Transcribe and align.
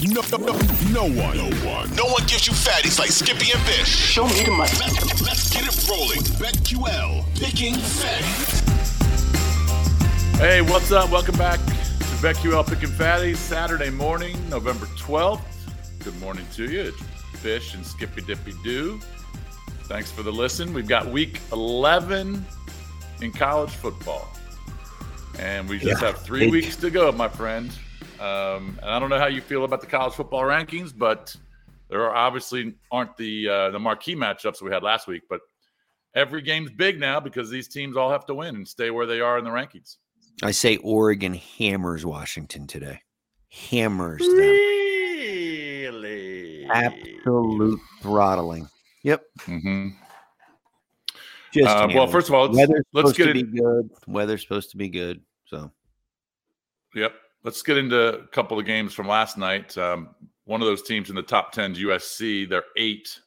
No, 0.00 0.22
no, 0.30 0.38
no, 0.38 0.52
no 0.92 1.02
one, 1.02 1.36
no 1.36 1.50
one, 1.68 1.94
no 1.96 2.06
one 2.06 2.22
gives 2.26 2.46
you 2.46 2.52
fatties 2.52 3.00
like 3.00 3.10
Skippy 3.10 3.50
and 3.52 3.64
Bish. 3.66 3.88
Show 3.88 4.26
me 4.28 4.44
the 4.44 4.50
money. 4.52 4.70
Let's, 4.78 5.22
let's 5.22 5.50
get 5.52 5.64
it 5.64 5.88
rolling. 5.90 6.20
BetQL, 6.38 7.24
picking 7.40 7.74
fatties. 7.74 8.68
Hey, 10.38 10.60
what's 10.62 10.92
up? 10.92 11.10
Welcome 11.10 11.36
back 11.36 11.58
to 11.66 11.72
BetQL 12.22 12.64
Picking 12.68 12.90
Fatties, 12.90 13.36
Saturday 13.36 13.90
morning, 13.90 14.36
November 14.48 14.86
12th. 14.86 15.40
Good 16.04 16.18
morning 16.20 16.46
to 16.54 16.70
you. 16.70 16.80
It's 16.92 17.42
Bish 17.42 17.74
and 17.74 17.84
Skippy 17.84 18.22
Dippy 18.22 18.54
Doo. 18.62 19.00
Thanks 19.84 20.12
for 20.12 20.22
the 20.22 20.30
listen. 20.32 20.72
We've 20.72 20.86
got 20.86 21.06
week 21.08 21.40
11 21.52 22.46
in 23.20 23.32
college 23.32 23.70
football. 23.70 24.28
And 25.40 25.68
we 25.68 25.78
just 25.80 26.00
Yeah. 26.00 26.06
have 26.12 26.22
three 26.22 26.44
Eight. 26.44 26.52
weeks 26.52 26.76
to 26.76 26.90
go, 26.90 27.10
my 27.10 27.28
friend. 27.28 27.72
Um, 28.20 28.78
and 28.82 28.90
I 28.90 28.98
don't 28.98 29.10
know 29.10 29.18
how 29.18 29.26
you 29.26 29.40
feel 29.40 29.64
about 29.64 29.80
the 29.80 29.86
college 29.86 30.14
football 30.14 30.42
rankings, 30.42 30.92
but 30.96 31.34
there 31.88 32.02
are 32.02 32.14
obviously 32.14 32.74
aren't 32.90 33.16
the 33.16 33.48
uh, 33.48 33.70
the 33.70 33.78
marquee 33.78 34.16
matchups 34.16 34.60
we 34.60 34.70
had 34.70 34.82
last 34.82 35.06
week. 35.06 35.22
But 35.30 35.40
every 36.14 36.42
game's 36.42 36.70
big 36.70 36.98
now 36.98 37.20
because 37.20 37.48
these 37.50 37.68
teams 37.68 37.96
all 37.96 38.10
have 38.10 38.26
to 38.26 38.34
win 38.34 38.56
and 38.56 38.66
stay 38.66 38.90
where 38.90 39.06
they 39.06 39.20
are 39.20 39.38
in 39.38 39.44
the 39.44 39.50
rankings. 39.50 39.96
I 40.42 40.50
say 40.52 40.76
Oregon 40.78 41.34
hammers 41.34 42.04
Washington 42.04 42.66
today. 42.66 43.00
Hammers 43.50 44.20
them. 44.20 44.36
Really? 45.88 46.66
Absolute 46.66 47.80
throttling. 48.02 48.68
Yep. 49.02 49.22
Mm-hmm. 49.46 49.88
Just 51.52 51.66
Uh, 51.68 51.86
well, 51.88 51.88
hammers. 51.88 52.12
first 52.12 52.28
of 52.28 52.34
all, 52.34 52.46
let's, 52.46 52.56
weather's 52.56 52.84
let's 52.92 53.08
supposed 53.10 53.16
get 53.16 53.24
to 53.32 53.40
in, 53.40 53.50
be 53.50 53.58
good. 53.60 53.90
Weather's 54.06 54.42
supposed 54.42 54.70
to 54.72 54.76
be 54.76 54.88
good. 54.88 55.22
So 55.46 55.72
Yep. 56.94 57.12
Let's 57.48 57.62
get 57.62 57.78
into 57.78 58.18
a 58.20 58.26
couple 58.26 58.58
of 58.58 58.66
games 58.66 58.92
from 58.92 59.08
last 59.08 59.38
night. 59.38 59.78
Um, 59.78 60.10
one 60.44 60.60
of 60.60 60.66
those 60.66 60.82
teams 60.82 61.08
in 61.08 61.16
the 61.16 61.22
top 61.22 61.50
10 61.50 61.72
is 61.72 61.78
USC. 61.78 62.46
They're 62.46 62.62
eight 62.76 63.18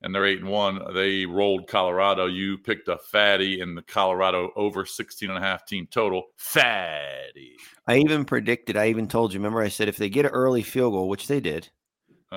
and 0.00 0.14
they're 0.14 0.26
eight 0.26 0.38
and 0.38 0.48
one. 0.48 0.80
They 0.94 1.26
rolled 1.26 1.66
Colorado. 1.66 2.26
You 2.26 2.56
picked 2.56 2.86
a 2.86 2.98
fatty 2.98 3.58
in 3.60 3.74
the 3.74 3.82
Colorado 3.82 4.52
over 4.54 4.86
16 4.86 5.28
and 5.28 5.36
a 5.36 5.40
half 5.40 5.66
team 5.66 5.88
total. 5.90 6.22
Fatty. 6.36 7.56
I 7.88 7.96
even 7.96 8.24
predicted. 8.24 8.76
I 8.76 8.90
even 8.90 9.08
told 9.08 9.32
you. 9.32 9.40
Remember, 9.40 9.60
I 9.60 9.70
said 9.70 9.88
if 9.88 9.96
they 9.96 10.08
get 10.08 10.24
an 10.24 10.30
early 10.30 10.62
field 10.62 10.92
goal, 10.92 11.08
which 11.08 11.26
they 11.26 11.40
did, 11.40 11.68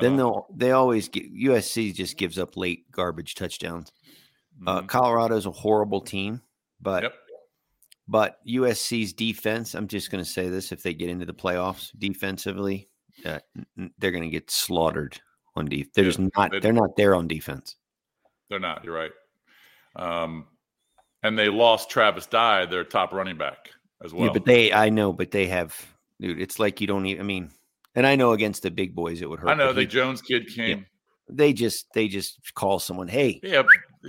then 0.02 0.14
Uh, 0.14 0.18
they'll 0.18 0.48
they 0.56 0.72
always 0.72 1.08
get 1.08 1.32
USC 1.32 1.94
just 1.94 2.18
gives 2.18 2.40
up 2.40 2.58
late 2.58 2.90
garbage 2.92 3.36
touchdowns. 3.36 3.92
Uh, 4.66 4.82
mhm. 4.82 4.88
Colorado's 4.88 5.46
a 5.46 5.52
horrible 5.52 6.02
team, 6.02 6.42
but 6.82 7.04
Yep. 7.04 7.14
But 8.08 8.38
USC's 8.48 9.14
defense. 9.14 9.74
I'm 9.76 9.88
just 9.88 10.12
going 10.12 10.24
to 10.24 10.30
say 10.30 10.50
this: 10.50 10.72
if 10.72 10.84
they 10.84 10.94
get 10.94 11.10
into 11.10 11.26
the 11.26 11.34
playoffs 11.34 11.92
defensively, 11.98 12.90
uh, 13.26 13.40
they're 14.00 14.12
going 14.12 14.24
to 14.24 14.30
get 14.30 14.50
slaughtered 14.52 15.20
on 15.56 15.66
defense. 15.66 15.92
They're 15.96 16.04
Yeah, 16.06 16.10
just 16.12 16.36
not. 16.38 16.52
they- 16.52 16.60
They're 16.60 16.74
not 16.74 16.96
there 16.96 17.16
on 17.16 17.28
defense. 17.28 17.76
They're 18.50 18.60
not. 18.60 18.84
You're 18.86 18.94
right. 18.96 19.12
Um, 19.96 20.46
and 21.24 21.38
they 21.38 21.50
lost 21.50 21.90
Travis 21.90 22.28
Dye, 22.28 22.66
their 22.66 22.84
top 22.84 23.12
running 23.12 23.38
back, 23.38 23.72
as 24.04 24.14
well. 24.14 24.28
yeah, 24.28 24.34
but 24.34 24.46
they. 24.46 24.72
I 24.72 24.90
know, 24.90 25.12
but 25.12 25.32
they 25.32 25.48
have. 25.48 25.76
Dude, 26.20 26.40
it's 26.40 26.60
like 26.60 26.80
you 26.82 26.88
don't 26.88 27.06
even. 27.08 27.22
I 27.22 27.26
mean, 27.26 27.52
and 27.96 28.06
I 28.08 28.16
know 28.16 28.32
against 28.32 28.64
the 28.64 28.72
big 28.72 28.96
boys 28.96 29.22
it 29.22 29.30
would 29.30 29.40
hurt. 29.40 29.50
I 29.50 29.54
know 29.56 29.74
the 29.74 29.82
he- 29.82 29.88
Jones 29.88 30.22
kid 30.22 30.48
came. 30.48 30.86
they 31.30 31.52
just 31.54 31.88
they 31.94 32.08
just 32.08 32.40
call 32.54 32.80
someone. 32.80 33.08
Hey, 33.08 33.40
Yeah, 33.44 33.64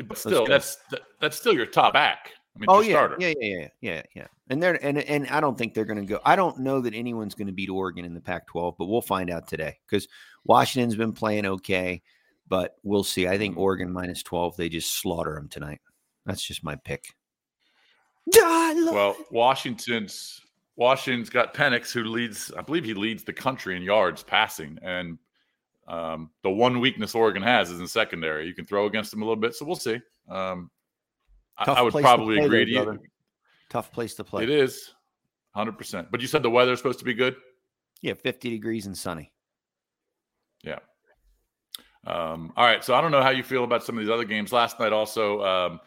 but 0.04 0.18
still, 0.18 0.46
that's 0.46 0.76
that, 0.90 1.00
that's 1.20 1.36
still 1.36 1.54
your 1.54 1.66
top 1.66 1.94
back. 1.94 2.30
I 2.58 2.60
mean, 2.60 2.66
Oh 2.68 2.80
yeah, 2.80 2.92
starter. 2.94 3.16
yeah, 3.20 3.34
yeah, 3.40 3.56
yeah, 3.56 3.68
yeah, 3.80 4.02
yeah. 4.14 4.26
And 4.50 4.62
they're 4.62 4.84
and 4.84 4.98
and 4.98 5.28
I 5.28 5.40
don't 5.40 5.56
think 5.56 5.74
they're 5.74 5.84
going 5.84 6.00
to 6.00 6.04
go. 6.06 6.20
I 6.24 6.34
don't 6.34 6.58
know 6.58 6.80
that 6.80 6.94
anyone's 6.94 7.34
going 7.34 7.46
to 7.46 7.52
beat 7.52 7.70
Oregon 7.70 8.04
in 8.04 8.14
the 8.14 8.20
Pac-12, 8.20 8.74
but 8.78 8.86
we'll 8.86 9.00
find 9.00 9.30
out 9.30 9.46
today 9.46 9.78
because 9.86 10.08
Washington's 10.44 10.96
been 10.96 11.12
playing 11.12 11.46
okay, 11.46 12.02
but 12.48 12.76
we'll 12.82 13.04
see. 13.04 13.28
I 13.28 13.38
think 13.38 13.56
Oregon 13.56 13.92
minus 13.92 14.22
twelve. 14.22 14.56
They 14.56 14.68
just 14.68 15.00
slaughter 15.00 15.34
them 15.34 15.48
tonight. 15.48 15.80
That's 16.26 16.42
just 16.42 16.64
my 16.64 16.74
pick. 16.76 17.04
Well, 18.92 19.16
Washington's 19.30 20.40
Washington's 20.76 21.30
got 21.30 21.54
Penix, 21.54 21.92
who 21.92 22.04
leads. 22.04 22.52
I 22.56 22.62
believe 22.62 22.84
he 22.84 22.94
leads 22.94 23.24
the 23.24 23.32
country 23.32 23.76
in 23.76 23.82
yards 23.82 24.22
passing, 24.22 24.78
and 24.82 25.18
um, 25.86 26.30
the 26.42 26.50
one 26.50 26.80
weakness 26.80 27.14
Oregon 27.14 27.42
has 27.42 27.70
is 27.70 27.80
in 27.80 27.88
secondary. 27.88 28.46
You 28.46 28.54
can 28.54 28.66
throw 28.66 28.86
against 28.86 29.10
them 29.10 29.22
a 29.22 29.24
little 29.24 29.40
bit, 29.40 29.54
so 29.54 29.64
we'll 29.64 29.76
see. 29.76 30.00
Um, 30.28 30.70
Tough 31.64 31.78
I 31.78 31.82
would 31.82 31.92
place 31.92 32.02
to 32.02 32.06
probably 32.06 32.38
agree 32.38 32.64
to 32.64 32.70
you. 32.70 32.98
tough 33.68 33.92
place 33.92 34.14
to 34.14 34.24
play. 34.24 34.44
It 34.44 34.50
is, 34.50 34.94
hundred 35.54 35.76
percent. 35.76 36.08
But 36.10 36.20
you 36.20 36.26
said 36.26 36.42
the 36.42 36.50
weather's 36.50 36.78
supposed 36.78 37.00
to 37.00 37.04
be 37.04 37.14
good. 37.14 37.36
Yeah, 38.00 38.14
fifty 38.14 38.50
degrees 38.50 38.86
and 38.86 38.96
sunny. 38.96 39.32
Yeah. 40.62 40.78
Um, 42.06 42.52
all 42.56 42.64
right. 42.64 42.84
So 42.84 42.94
I 42.94 43.00
don't 43.00 43.10
know 43.10 43.22
how 43.22 43.30
you 43.30 43.42
feel 43.42 43.64
about 43.64 43.84
some 43.84 43.98
of 43.98 44.04
these 44.04 44.10
other 44.10 44.24
games. 44.24 44.52
Last 44.52 44.78
night, 44.78 44.92
also, 44.92 45.42
um, 45.42 45.80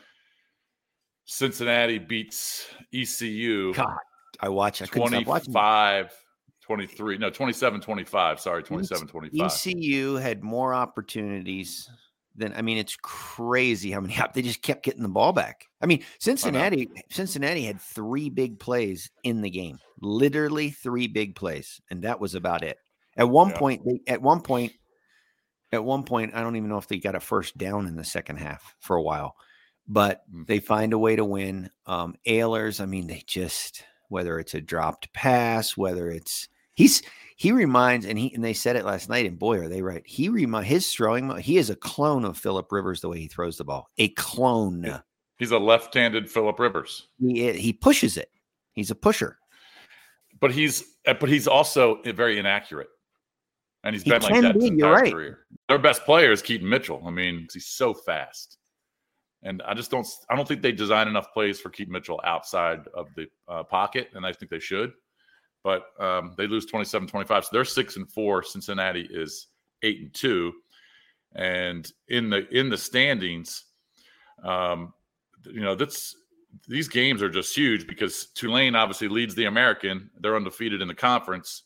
Cincinnati 1.26 2.00
beats 2.00 2.68
ECU. 2.94 3.74
God, 3.74 3.96
I 4.42 4.50
watch. 4.50 4.82
I 4.82 4.88
couldn't 4.88 5.10
stop 5.10 5.26
watching. 5.26 5.54
25 5.54 6.14
23 6.62 7.18
no 7.18 7.30
27 7.30 7.82
25 7.82 8.40
sorry 8.40 8.64
27 8.64 9.08
25 9.08 9.46
ECU 9.46 10.16
had 10.16 10.44
more 10.44 10.74
opportunities 10.74 11.90
than 12.36 12.54
I 12.54 12.62
mean, 12.62 12.78
it's 12.78 12.98
crazy 13.02 13.92
how 13.92 14.02
many 14.02 14.16
they 14.34 14.42
just 14.42 14.62
kept 14.62 14.84
getting 14.84 15.04
the 15.04 15.10
ball 15.10 15.34
back. 15.34 15.68
I 15.82 15.86
mean, 15.86 16.04
Cincinnati 16.20 16.90
Cincinnati 17.10 17.64
had 17.64 17.82
three 17.82 18.30
big 18.30 18.60
plays 18.60 19.12
in 19.24 19.42
the 19.42 19.50
game, 19.50 19.80
literally 20.02 20.70
three 20.70 21.08
big 21.08 21.36
plays, 21.36 21.82
and 21.90 22.04
that 22.04 22.20
was 22.20 22.36
about 22.36 22.64
it. 22.64 22.78
At 23.18 23.30
one 23.30 23.50
Yeah. 23.50 23.58
point, 23.58 23.86
they 23.86 24.00
at 24.08 24.22
one 24.22 24.42
point, 24.42 24.74
at 25.72 25.84
one 25.84 26.04
point, 26.04 26.34
I 26.34 26.42
don't 26.42 26.56
even 26.56 26.70
know 26.70 26.78
if 26.78 26.88
they 26.88 27.00
got 27.00 27.16
a 27.16 27.20
first 27.20 27.58
down 27.58 27.88
in 27.88 27.96
the 27.96 28.04
second 28.04 28.38
half 28.38 28.76
for 28.80 28.96
a 28.96 29.02
while, 29.02 29.36
but 29.88 30.24
Mm. 30.34 30.48
they 30.48 30.60
find 30.60 30.94
a 30.94 31.00
way 31.00 31.16
to 31.16 31.26
win. 31.26 31.70
Um, 31.86 32.16
Ahlers, 32.28 32.82
I 32.82 32.86
mean, 32.86 33.08
they 33.08 33.24
just 33.26 33.84
whether 34.10 34.40
it's 34.40 34.54
a 34.54 34.60
dropped 34.62 35.14
pass, 35.14 35.78
whether 35.78 36.10
it's 36.10 36.50
he's 36.76 37.02
he 37.36 37.52
reminds 37.52 38.06
and 38.06 38.20
he 38.20 38.34
and 38.34 38.44
they 38.44 38.54
said 38.54 38.76
it 38.76 38.86
last 38.86 39.10
night 39.10 39.26
and 39.26 39.40
boy 39.40 39.60
are 39.60 39.68
they 39.68 39.82
right. 39.82 40.04
He 40.06 40.30
remind 40.30 40.68
his 40.68 40.94
throwing 40.94 41.36
he 41.38 41.58
is 41.58 41.70
a 41.70 41.76
clone 41.76 42.24
of 42.26 42.38
philip 42.38 42.72
rivers 42.72 43.02
the 43.02 43.10
way 43.10 43.20
he 43.20 43.28
throws 43.28 43.58
the 43.58 43.64
ball 43.64 43.88
a 43.98 44.10
clone. 44.10 45.02
He's 45.38 45.52
a 45.52 45.58
left-handed 45.58 46.30
philip 46.30 46.60
rivers. 46.60 47.08
He, 47.20 47.52
he 47.54 47.74
pushes 47.74 48.16
it. 48.16 48.30
He's 48.74 48.92
a 48.92 48.96
pusher. 48.96 49.40
But 50.40 50.52
he's 50.52 50.84
uh, 51.08 51.16
but 51.16 51.30
he's 51.30 51.48
also 51.48 52.00
very 52.04 52.38
inaccurate. 52.38 52.90
And 53.84 53.96
he's 53.96 54.04
He 54.04 54.12
been 54.12 54.22
like 54.22 54.42
that 54.44 54.54
his 54.54 54.70
be, 54.70 54.78
you're 54.78 54.90
entire 54.90 55.02
right. 55.02 55.12
career. 55.12 55.40
Their 55.68 55.80
best 55.80 56.06
player 56.06 56.32
is 56.32 56.44
keaton 56.44 56.70
mitchell. 56.70 57.02
I 57.08 57.10
mean 57.10 57.48
he's 57.52 57.68
so 57.68 57.94
fast. 57.94 58.60
And 59.42 59.64
i 59.64 59.74
just 59.74 59.90
don't 59.90 60.08
i 60.30 60.36
don't 60.36 60.48
think 60.48 60.62
they 60.62 60.72
design 60.72 61.08
enough 61.08 61.34
plays 61.34 61.60
for 61.60 61.70
keaton 61.72 61.92
mitchell 61.92 62.22
outside 62.24 62.88
of 62.94 63.08
the 63.16 63.26
uh, 63.48 63.64
pocket 63.64 64.10
and 64.14 64.24
i 64.24 64.32
think 64.32 64.52
they 64.52 64.60
should 64.60 64.94
but 65.64 65.88
um, 66.00 66.34
they 66.38 66.48
lose 66.48 66.66
27-25 66.66 67.28
so 67.44 67.50
they're 67.52 67.66
six 67.66 67.98
and 67.98 68.10
four. 68.10 68.44
Cincinnati 68.44 69.08
is 69.10 69.48
eight 69.84 70.02
and 70.02 70.14
two. 70.14 70.54
And 71.36 71.92
in 72.10 72.30
the 72.30 72.48
in 72.50 72.70
the 72.70 72.78
standings 72.78 73.66
um, 74.44 74.94
you 75.46 75.62
know 75.62 75.76
that's 75.76 76.16
these 76.68 76.88
games 76.88 77.22
are 77.22 77.30
just 77.30 77.56
huge 77.56 77.88
because 77.88 78.28
tulane 78.36 78.76
obviously 78.76 79.08
leads 79.08 79.36
the 79.36 79.46
american. 79.46 80.10
They're 80.20 80.36
undefeated 80.36 80.82
in 80.82 80.88
the 80.88 80.96
conference. 80.96 81.64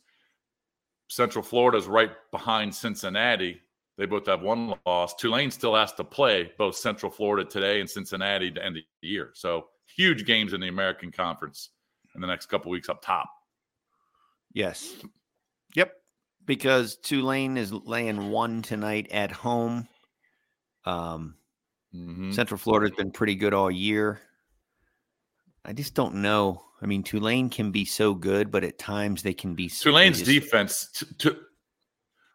Central 1.07 1.43
Florida 1.43 1.77
is 1.77 1.87
right 1.87 2.11
behind 2.31 2.73
cincinnati. 2.73 3.61
They 3.97 4.05
both 4.05 4.25
have 4.27 4.41
one 4.41 4.73
loss. 4.85 5.15
Tulane 5.15 5.51
still 5.51 5.75
has 5.75 5.93
to 5.93 6.03
play 6.03 6.51
both 6.57 6.75
central 6.75 7.11
florida 7.11 7.49
today 7.49 7.79
and 7.79 7.89
cincinnati 7.89 8.51
to 8.51 8.63
end 8.63 8.75
the 8.75 9.07
year. 9.07 9.31
So 9.33 9.67
huge 9.95 10.25
games 10.25 10.53
in 10.53 10.61
the 10.61 10.67
american 10.67 11.11
conference 11.11 11.69
in 12.15 12.21
the 12.21 12.27
next 12.27 12.47
couple 12.47 12.71
weeks 12.71 12.89
up 12.89 13.01
top 13.01 13.29
yes 14.55 14.95
yep 15.75 15.91
because 16.45 16.95
tulane 16.97 17.57
is 17.57 17.71
laying 17.71 18.31
one 18.31 18.61
tonight 18.63 19.07
at 19.11 19.31
home 19.31 19.87
um 20.85 21.35
Mhm. 21.93 22.33
central 22.33 22.57
florida's 22.57 22.95
been 22.97 23.11
pretty 23.11 23.35
good 23.35 23.53
all 23.53 23.69
year 23.71 24.19
i 25.63 25.71
just 25.73 25.93
don't 25.93 26.15
know 26.15 26.61
i 26.81 26.85
mean 26.85 27.03
tulane 27.03 27.49
can 27.49 27.71
be 27.71 27.85
so 27.85 28.13
good 28.13 28.49
but 28.51 28.63
at 28.63 28.77
times 28.79 29.21
they 29.23 29.33
can 29.33 29.53
be 29.55 29.69
Tulane's 29.69 30.17
just- 30.19 30.29
defense, 30.31 30.89
t- 30.93 31.05
t- 31.19 31.37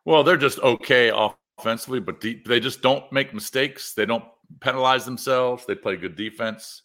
well, 0.06 0.23
they're 0.25 0.38
just 0.38 0.58
okay 0.61 1.11
offensively, 1.58 2.00
but 2.00 2.20
de- 2.23 2.43
they 2.46 2.58
just 2.58 2.81
don't 2.81 3.11
make 3.12 3.34
mistakes. 3.34 3.93
They 3.93 4.06
don't 4.06 4.25
penalize 4.61 5.05
themselves. 5.05 5.66
They 5.66 5.75
play 5.75 5.96
good 5.96 6.16
defense. 6.16 6.82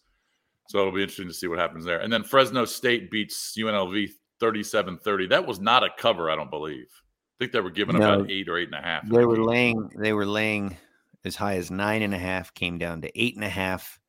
So 0.67 0.79
it'll 0.79 0.91
be 0.91 1.01
interesting 1.01 1.29
to 1.29 1.33
see 1.33 1.47
what 1.47 1.57
happens 1.57 1.85
there. 1.85 2.01
And 2.01 2.11
then 2.11 2.23
Fresno 2.25 2.65
State 2.65 3.09
beats 3.09 3.55
UNLV 3.57 4.09
37 4.39 4.97
30. 4.97 5.27
That 5.27 5.45
was 5.45 5.59
not 5.59 5.83
a 5.83 5.89
cover, 5.97 6.29
I 6.29 6.35
don't 6.35 6.49
believe. 6.49 6.87
I 7.35 7.35
think 7.39 7.51
they 7.51 7.61
were 7.61 7.69
given 7.69 7.97
No. 7.97 8.13
about 8.13 8.31
eight 8.31 8.47
or 8.47 8.57
eight 8.57 8.69
and 8.69 8.75
a 8.75 8.81
half. 8.81 9.07
They 9.07 9.25
were 9.25 9.43
laying. 9.43 9.89
They 9.97 10.13
were 10.13 10.25
laying 10.25 10.77
as 11.25 11.35
high 11.35 11.57
as 11.57 11.69
nine 11.69 12.01
and 12.01 12.13
a 12.13 12.19
half. 12.19 12.53
Came 12.53 12.77
down 12.77 13.01
to 13.01 13.21
eight 13.21 13.35
and 13.35 13.43
a 13.43 13.49
half. 13.49 13.99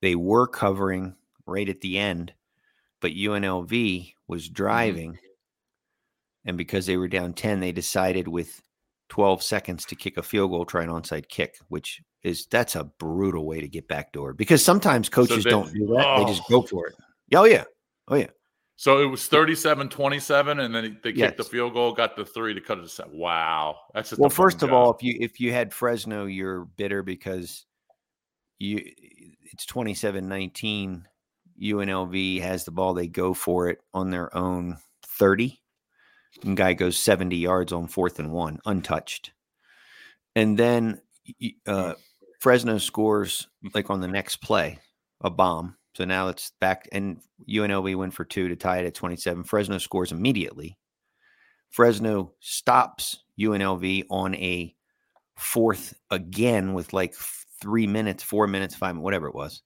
They 0.00 0.14
were 0.14 0.46
covering 0.46 1.14
right 1.46 1.68
at 1.68 1.80
the 1.80 1.98
end, 1.98 2.32
but 3.00 3.12
UNLV 3.12 4.14
was 4.28 4.44
mm-hmm. 4.44 4.54
driving, 4.54 5.18
and 6.44 6.56
because 6.56 6.86
they 6.86 6.96
were 6.96 7.08
down 7.08 7.34
10, 7.34 7.60
they 7.60 7.72
decided 7.72 8.28
with 8.28 8.62
12 9.10 9.42
seconds 9.42 9.84
to 9.86 9.96
kick 9.96 10.16
a 10.16 10.22
field 10.22 10.50
goal, 10.52 10.64
try 10.64 10.82
an 10.82 10.88
onside 10.88 11.28
kick, 11.28 11.58
which 11.68 12.00
is 12.22 12.46
that's 12.46 12.76
a 12.76 12.84
brutal 12.84 13.46
way 13.46 13.60
to 13.60 13.68
get 13.68 13.88
backdoor 13.88 14.32
because 14.34 14.64
sometimes 14.64 15.08
coaches 15.08 15.44
they- 15.44 15.50
don't 15.50 15.72
do 15.72 15.86
that. 15.88 16.06
oh. 16.06 16.24
They 16.24 16.32
just 16.32 16.48
go 16.48 16.58
oh. 16.58 16.62
for 16.62 16.86
it. 16.86 16.94
Oh 17.34 17.44
yeah. 17.44 17.64
Oh 18.08 18.16
yeah. 18.16 18.28
So 18.80 19.02
it 19.02 19.04
was 19.04 19.28
37-27, 19.28 20.58
and 20.58 20.74
then 20.74 20.98
they 21.02 21.12
kicked 21.12 21.36
the 21.36 21.44
field 21.44 21.74
goal, 21.74 21.92
got 21.92 22.16
the 22.16 22.24
three 22.24 22.54
to 22.54 22.62
cut 22.62 22.78
it 22.78 22.80
to 22.80 22.88
seven. 22.88 23.18
Wow, 23.18 23.76
that's 23.92 24.16
Well, 24.16 24.30
first 24.30 24.62
of 24.62 24.70
job. 24.70 24.74
all, 24.74 24.94
if 24.94 25.02
you 25.02 25.18
if 25.20 25.38
you 25.38 25.52
had 25.52 25.74
Fresno, 25.74 26.24
you're 26.24 26.64
bitter 26.64 27.02
because 27.02 27.66
you 28.58 28.82
it's 29.52 29.66
27-19. 29.66 31.02
UNLV 31.62 32.40
has 32.40 32.64
the 32.64 32.70
ball, 32.70 32.94
they 32.94 33.06
go 33.06 33.34
for 33.34 33.68
it 33.68 33.80
on 33.92 34.10
their 34.10 34.34
own 34.34 34.78
30. 35.04 35.60
And 36.42 36.56
guy 36.56 36.72
goes 36.72 36.96
70 36.96 37.36
yards 37.36 37.74
on 37.74 37.86
fourth 37.86 38.18
and 38.18 38.32
one, 38.32 38.60
untouched. 38.64 39.34
And 40.34 40.58
then 40.58 41.02
uh, 41.66 41.96
Fresno 42.40 42.78
scores 42.78 43.46
like 43.74 43.90
on 43.90 44.00
the 44.00 44.08
next 44.08 44.36
play, 44.36 44.78
a 45.20 45.28
bomb. 45.28 45.76
So 45.94 46.04
now 46.04 46.28
it's 46.28 46.52
back, 46.60 46.88
and 46.92 47.20
UNLV 47.48 47.96
went 47.96 48.14
for 48.14 48.24
two 48.24 48.48
to 48.48 48.56
tie 48.56 48.78
it 48.78 48.86
at 48.86 48.94
27. 48.94 49.44
Fresno 49.44 49.78
scores 49.78 50.12
immediately. 50.12 50.78
Fresno 51.70 52.32
stops 52.40 53.24
UNLV 53.38 54.04
on 54.10 54.34
a 54.36 54.74
fourth 55.36 55.94
again 56.10 56.74
with 56.74 56.92
like 56.92 57.14
three 57.60 57.86
minutes, 57.86 58.22
four 58.22 58.46
minutes, 58.46 58.74
five, 58.74 58.96
whatever 58.96 59.26
it 59.28 59.34
was, 59.34 59.62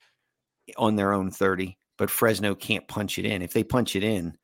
on 0.76 0.96
their 0.96 1.12
own 1.12 1.30
30. 1.30 1.76
But 1.96 2.10
Fresno 2.10 2.54
can't 2.54 2.88
punch 2.88 3.18
it 3.18 3.24
in. 3.24 3.42
If 3.42 3.52
they 3.52 3.64
punch 3.64 3.94
it 3.96 4.02
in, 4.04 4.36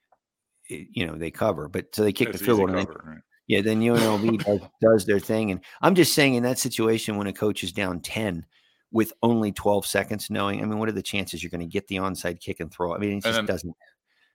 it- 0.68 0.88
you 0.92 1.06
know, 1.06 1.16
they 1.16 1.30
cover. 1.30 1.68
But 1.68 1.94
so 1.94 2.02
they 2.04 2.12
kick 2.12 2.28
It's 2.28 2.38
the 2.38 2.44
field 2.44 2.58
goal. 2.70 2.84
Cover, 2.84 3.02
right? 3.06 3.18
yeah, 3.46 3.60
then 3.62 3.80
UNLV 3.80 4.44
does, 4.44 4.60
does 4.82 5.06
their 5.06 5.18
thing. 5.18 5.50
And 5.50 5.60
I'm 5.82 5.94
just 5.94 6.14
saying, 6.14 6.34
in 6.34 6.42
that 6.44 6.58
situation, 6.58 7.16
when 7.16 7.26
a 7.26 7.32
coach 7.32 7.64
is 7.64 7.72
down 7.72 8.00
10 8.00 8.46
with 8.92 9.12
only 9.22 9.52
12 9.52 9.86
seconds, 9.86 10.30
knowing, 10.30 10.62
I 10.62 10.66
mean, 10.66 10.78
what 10.78 10.88
are 10.88 10.92
the 10.92 11.02
chances 11.02 11.42
you're 11.42 11.50
going 11.50 11.60
to 11.60 11.66
get 11.66 11.86
the 11.88 11.96
onside 11.96 12.40
kick 12.40 12.60
and 12.60 12.72
throw? 12.72 12.94
I 12.94 12.98
mean, 12.98 13.18
it 13.18 13.24
just 13.24 13.46
doesn't. 13.46 13.74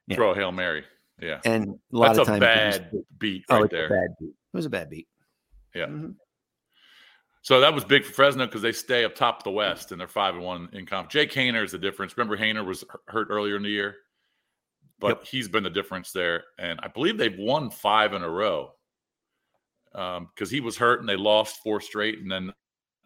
Yeah. 0.06 0.16
Throw 0.16 0.30
a 0.32 0.34
hail 0.34 0.52
mary. 0.52 0.84
Yeah, 1.20 1.40
And 1.44 1.78
a 1.92 1.96
lot 1.96 2.08
that's 2.08 2.18
of 2.20 2.26
times, 2.26 2.40
bad 2.40 2.90
beat 3.18 3.44
oh, 3.48 3.56
right 3.56 3.64
it's 3.64 3.72
there. 3.72 3.86
a 3.86 3.88
bad 3.88 4.08
beat. 4.20 4.28
It 4.28 4.56
was 4.56 4.66
a 4.66 4.70
bad 4.70 4.90
beat. 4.90 5.08
Yeah. 5.74 5.86
Mhm. 5.86 6.14
So 7.42 7.60
that 7.60 7.72
was 7.72 7.84
big 7.84 8.04
for 8.04 8.12
Fresno 8.12 8.44
because 8.46 8.60
they 8.62 8.72
stay 8.72 9.04
up 9.04 9.14
top 9.14 9.38
of 9.38 9.44
the 9.44 9.50
West 9.50 9.92
and 9.92 10.00
they're 10.00 10.08
five 10.08 10.34
and 10.34 10.44
one 10.44 10.68
in 10.72 10.84
conference. 10.84 11.12
Jake 11.12 11.32
Haener 11.32 11.64
is 11.64 11.72
the 11.72 11.78
difference. 11.78 12.16
Remember, 12.16 12.36
Haener 12.36 12.64
was 12.66 12.84
hurt 13.06 13.28
earlier 13.30 13.56
in 13.56 13.62
the 13.62 13.68
year, 13.70 13.96
but 14.98 15.08
Yep. 15.20 15.24
he's 15.26 15.48
been 15.48 15.62
the 15.62 15.70
difference 15.70 16.12
there. 16.12 16.44
And 16.58 16.78
I 16.82 16.88
believe 16.88 17.16
they've 17.18 17.38
won 17.38 17.70
five 17.70 18.12
in 18.14 18.22
a 18.22 18.28
row 18.30 18.72
because 19.92 20.50
he 20.50 20.60
was 20.60 20.76
hurt 20.76 21.00
and 21.00 21.08
they 21.08 21.16
lost 21.16 21.62
four 21.62 21.80
straight, 21.80 22.18
and 22.18 22.30
then 22.30 22.52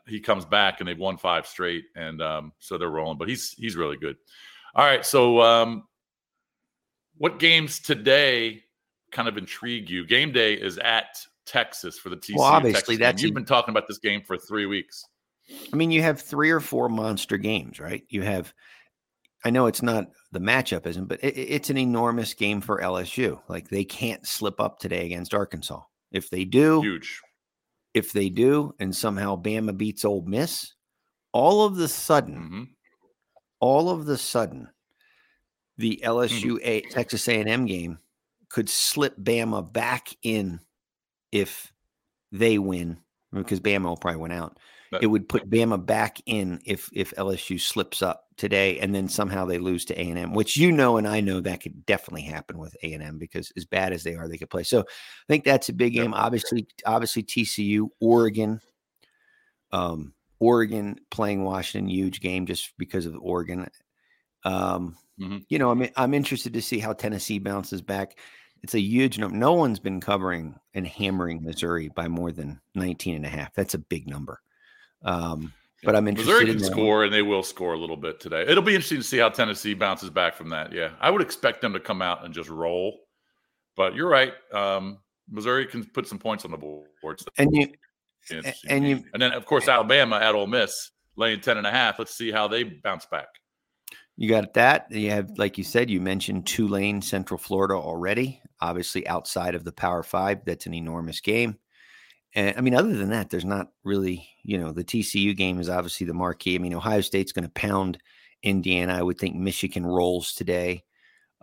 he 0.06 0.20
comes 0.20 0.44
back 0.44 0.80
and 0.80 0.88
they've 0.88 0.98
won 0.98 1.16
five 1.16 1.46
straight, 1.46 1.84
and 1.96 2.20
um, 2.22 2.52
so 2.58 2.78
they're 2.78 2.90
rolling. 2.90 3.18
But 3.18 3.28
he's 3.28 3.52
he's 3.52 3.76
really 3.76 3.96
good. 3.96 4.16
All 4.74 4.84
right, 4.84 5.04
so 5.04 5.40
um, 5.40 5.84
what 7.18 7.38
games 7.38 7.80
today 7.80 8.62
kind 9.12 9.28
of 9.28 9.36
intrigue 9.36 9.90
you? 9.90 10.06
Game 10.06 10.32
day 10.32 10.54
is 10.54 10.78
at 10.78 11.18
Texas 11.46 11.98
for 11.98 12.08
the 12.08 12.16
TCU. 12.16 12.36
Well, 12.36 12.46
obviously, 12.46 12.96
Texas 12.96 12.98
that's 12.98 13.22
you've 13.22 13.32
a- 13.32 13.34
been 13.34 13.44
talking 13.44 13.72
about 13.72 13.88
this 13.88 13.98
game 13.98 14.22
for 14.22 14.36
three 14.36 14.66
weeks. 14.66 15.04
I 15.72 15.76
mean, 15.76 15.90
you 15.90 16.02
have 16.02 16.20
three 16.20 16.50
or 16.50 16.60
four 16.60 16.88
monster 16.88 17.36
games, 17.36 17.80
right? 17.80 18.04
You 18.08 18.22
have, 18.22 18.54
I 19.44 19.50
know 19.50 19.66
it's 19.66 19.82
not 19.82 20.06
the 20.30 20.38
matchup 20.38 20.86
isn't, 20.86 21.06
but 21.06 21.22
it, 21.24 21.36
it's 21.36 21.70
an 21.70 21.78
enormous 21.78 22.34
game 22.34 22.60
for 22.60 22.80
LSU. 22.80 23.40
Like 23.48 23.68
they 23.68 23.84
can't 23.84 24.24
slip 24.26 24.60
up 24.60 24.78
today 24.78 25.06
against 25.06 25.34
Arkansas. 25.34 25.82
If 26.12 26.30
they 26.30 26.44
do, 26.44 26.80
Huge. 26.82 27.20
If 27.94 28.12
they 28.12 28.28
do, 28.28 28.74
and 28.78 28.94
somehow 28.94 29.40
Bama 29.40 29.76
beats 29.76 30.04
Ole 30.04 30.22
Miss, 30.22 30.74
all 31.32 31.64
of 31.64 31.76
the 31.76 31.88
sudden, 31.88 32.36
hmm 32.36 32.62
all 33.60 33.90
of 33.90 34.06
the 34.06 34.16
sudden, 34.16 34.68
the 35.76 36.00
Mm-hmm. 36.02 36.10
LSU 36.10 36.58
a, 36.62 36.80
Texas 36.82 37.28
A&M 37.28 37.66
game 37.66 37.98
could 38.48 38.68
slip 38.68 39.16
Bama 39.18 39.70
back 39.70 40.08
in 40.22 40.60
if 41.30 41.72
they 42.32 42.58
win 42.58 42.98
because 43.32 43.60
Bama 43.60 43.84
will 43.84 43.96
probably 43.96 44.20
win 44.20 44.32
out. 44.32 44.58
That- 44.90 45.02
it 45.02 45.06
would 45.06 45.28
put 45.28 45.48
Bama 45.50 45.84
back 45.84 46.18
in 46.26 46.60
if 46.66 46.90
if 46.92 47.12
LSU 47.16 47.58
slips 47.60 48.02
up 48.02 48.26
today 48.36 48.78
and 48.80 48.94
then 48.94 49.08
somehow 49.08 49.44
they 49.44 49.58
lose 49.58 49.84
to 49.86 50.00
A&M, 50.00 50.32
which 50.34 50.56
you 50.56 50.72
know 50.72 50.96
and 50.96 51.06
I 51.06 51.20
know 51.20 51.40
that 51.40 51.60
could 51.62 51.84
definitely 51.86 52.22
happen 52.22 52.58
with 52.58 52.76
A&M 52.82 53.18
because 53.18 53.52
as 53.56 53.64
bad 53.66 53.92
as 53.92 54.02
they 54.02 54.16
are, 54.16 54.28
they 54.28 54.38
could 54.38 54.50
play. 54.50 54.62
So 54.64 54.80
I 54.80 54.84
think 55.28 55.44
that's 55.44 55.68
a 55.68 55.72
big 55.74 55.92
game. 55.94 56.14
Obviously, 56.14 56.66
obviously 56.86 57.22
TCU, 57.22 57.88
Oregon, 58.00 58.60
um, 59.72 60.14
Oregon 60.38 60.98
playing 61.10 61.44
Washington, 61.44 61.88
huge 61.90 62.20
game 62.20 62.46
just 62.46 62.72
because 62.78 63.06
of 63.06 63.16
Oregon. 63.20 63.68
Um, 64.44 64.96
Mhm. 65.20 65.44
You 65.50 65.58
know, 65.58 65.70
I'm 65.70 65.86
I'm 65.96 66.14
interested 66.14 66.54
to 66.54 66.62
see 66.62 66.78
how 66.78 66.94
Tennessee 66.94 67.38
bounces 67.38 67.82
back. 67.82 68.18
It's 68.62 68.74
a 68.74 68.80
huge 68.80 69.18
number. 69.18 69.36
No 69.36 69.52
one's 69.52 69.78
been 69.78 70.00
covering 70.00 70.58
and 70.74 70.86
hammering 70.86 71.42
Missouri 71.42 71.88
by 71.88 72.08
more 72.08 72.32
than 72.32 72.60
19 72.74 73.14
and 73.16 73.26
a 73.26 73.28
half. 73.28 73.52
That's 73.54 73.74
a 73.74 73.78
big 73.78 74.08
number. 74.08 74.40
Um, 75.02 75.52
but 75.82 75.96
I'm 75.96 76.08
interested 76.08 76.30
Missouri 76.32 76.50
in 76.50 76.56
can 76.56 76.62
that 76.62 76.72
score, 76.72 77.04
and 77.04 77.12
they 77.12 77.22
will 77.22 77.42
score 77.42 77.72
a 77.72 77.78
little 77.78 77.96
bit 77.96 78.20
today. 78.20 78.44
It'll 78.46 78.62
be 78.62 78.74
interesting 78.74 78.98
to 78.98 79.04
see 79.04 79.18
how 79.18 79.30
Tennessee 79.30 79.74
bounces 79.74 80.10
back 80.10 80.34
from 80.36 80.50
that. 80.50 80.72
Yeah, 80.72 80.90
I 81.00 81.10
would 81.10 81.22
expect 81.22 81.62
them 81.62 81.72
to 81.72 81.80
come 81.80 82.02
out 82.02 82.24
and 82.24 82.34
just 82.34 82.50
roll. 82.50 82.98
But 83.76 83.94
you're 83.94 84.08
right. 84.08 84.34
Um, 84.52 84.98
Missouri 85.30 85.66
can 85.66 85.84
put 85.84 86.06
some 86.06 86.18
points 86.18 86.44
on 86.44 86.50
the 86.50 86.58
board. 86.58 86.86
So 87.18 87.26
And 87.38 87.54
you 87.54 87.62
it's 88.22 88.30
an 88.30 88.36
interesting 88.38 88.70
and 88.70 88.88
you- 88.88 89.04
and 89.14 89.22
then 89.22 89.32
of 89.32 89.46
course 89.46 89.68
Alabama 89.68 90.16
at 90.16 90.34
Ole 90.34 90.46
Miss 90.46 90.90
laying 91.16 91.40
10 91.40 91.56
and 91.56 91.66
a 91.66 91.70
half. 91.70 91.98
Let's 91.98 92.14
see 92.14 92.30
how 92.30 92.46
they 92.48 92.64
bounce 92.64 93.06
back. 93.06 93.28
You 94.16 94.28
got 94.28 94.52
that. 94.54 94.90
You 94.90 95.10
have, 95.12 95.38
like 95.38 95.56
you 95.56 95.64
said, 95.64 95.88
you 95.88 95.98
mentioned 95.98 96.46
Tulane, 96.46 97.00
Central 97.00 97.38
Florida 97.38 97.74
already. 97.74 98.42
Obviously, 98.60 99.06
outside 99.08 99.54
of 99.54 99.64
the 99.64 99.72
Power 99.72 100.02
Five, 100.02 100.44
that's 100.44 100.66
an 100.66 100.74
enormous 100.74 101.20
game. 101.20 101.56
And 102.34 102.56
I 102.56 102.60
mean, 102.60 102.74
other 102.74 102.96
than 102.96 103.10
that, 103.10 103.30
there's 103.30 103.44
not 103.44 103.72
really, 103.84 104.28
you 104.44 104.56
know, 104.58 104.72
the 104.72 104.84
TCU 104.84 105.36
game 105.36 105.58
is 105.60 105.68
obviously 105.68 106.06
the 106.06 106.14
marquee. 106.14 106.54
I 106.54 106.58
mean, 106.58 106.74
Ohio 106.74 107.00
State's 107.00 107.32
going 107.32 107.44
to 107.44 107.50
pound 107.50 107.98
Indiana. 108.42 108.94
I 108.94 109.02
would 109.02 109.18
think 109.18 109.34
Michigan 109.36 109.84
rolls 109.84 110.32
today. 110.32 110.84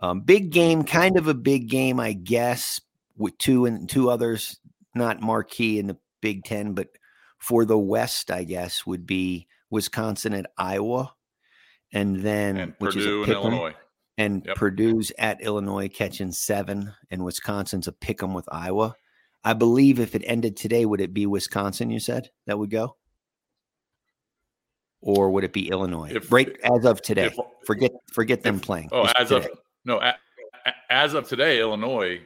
Um, 0.00 0.20
big 0.22 0.50
game, 0.50 0.84
kind 0.84 1.16
of 1.18 1.26
a 1.28 1.34
big 1.34 1.68
game, 1.68 2.00
I 2.00 2.12
guess, 2.12 2.80
with 3.16 3.36
two 3.38 3.66
and 3.66 3.88
two 3.88 4.10
others, 4.10 4.58
not 4.94 5.20
marquee 5.20 5.78
in 5.78 5.88
the 5.88 5.96
Big 6.20 6.44
Ten, 6.44 6.72
but 6.72 6.88
for 7.38 7.64
the 7.64 7.78
West, 7.78 8.30
I 8.30 8.44
guess, 8.44 8.86
would 8.86 9.06
be 9.06 9.46
Wisconsin 9.70 10.34
at 10.34 10.50
Iowa. 10.56 11.12
And 11.92 12.20
then, 12.22 12.56
And 12.56 12.74
which 12.78 12.94
Purdue 12.94 13.22
is 13.22 13.28
a 13.28 13.32
pick 13.32 13.36
'em, 13.36 13.42
Illinois. 13.52 13.74
and 14.16 14.44
Yep. 14.46 14.56
Purdue's 14.56 15.12
at 15.18 15.40
Illinois 15.42 15.88
catching 15.88 16.32
seven, 16.32 16.94
and 17.10 17.24
Wisconsin's 17.24 17.86
a 17.88 17.92
pick 17.92 18.22
'em 18.22 18.34
with 18.34 18.48
Iowa. 18.50 18.94
I 19.48 19.54
believe 19.54 19.98
if 19.98 20.14
it 20.14 20.22
ended 20.26 20.58
today, 20.58 20.84
would 20.84 21.00
it 21.00 21.14
be 21.14 21.24
Wisconsin? 21.24 21.88
You 21.88 22.00
said 22.00 22.28
that 22.46 22.58
would 22.58 22.68
go, 22.70 22.96
or 25.00 25.30
would 25.30 25.42
it 25.42 25.54
be 25.54 25.70
Illinois? 25.70 26.10
If- 26.14 26.30
right 26.30 26.54
as 26.64 26.84
of 26.84 27.00
today, 27.00 27.26
if- 27.28 27.36
forget 27.64 27.92
forget 28.12 28.42
them 28.42 28.60
playing. 28.60 28.90
Oh, 28.92 29.06
as 29.16 29.30
of 29.32 29.44
today. 29.44 29.54
no, 29.86 30.00
a, 30.00 30.14
a- 30.66 30.74
as 30.92 31.14
of 31.14 31.26
today, 31.26 31.60
Illinois 31.60 32.20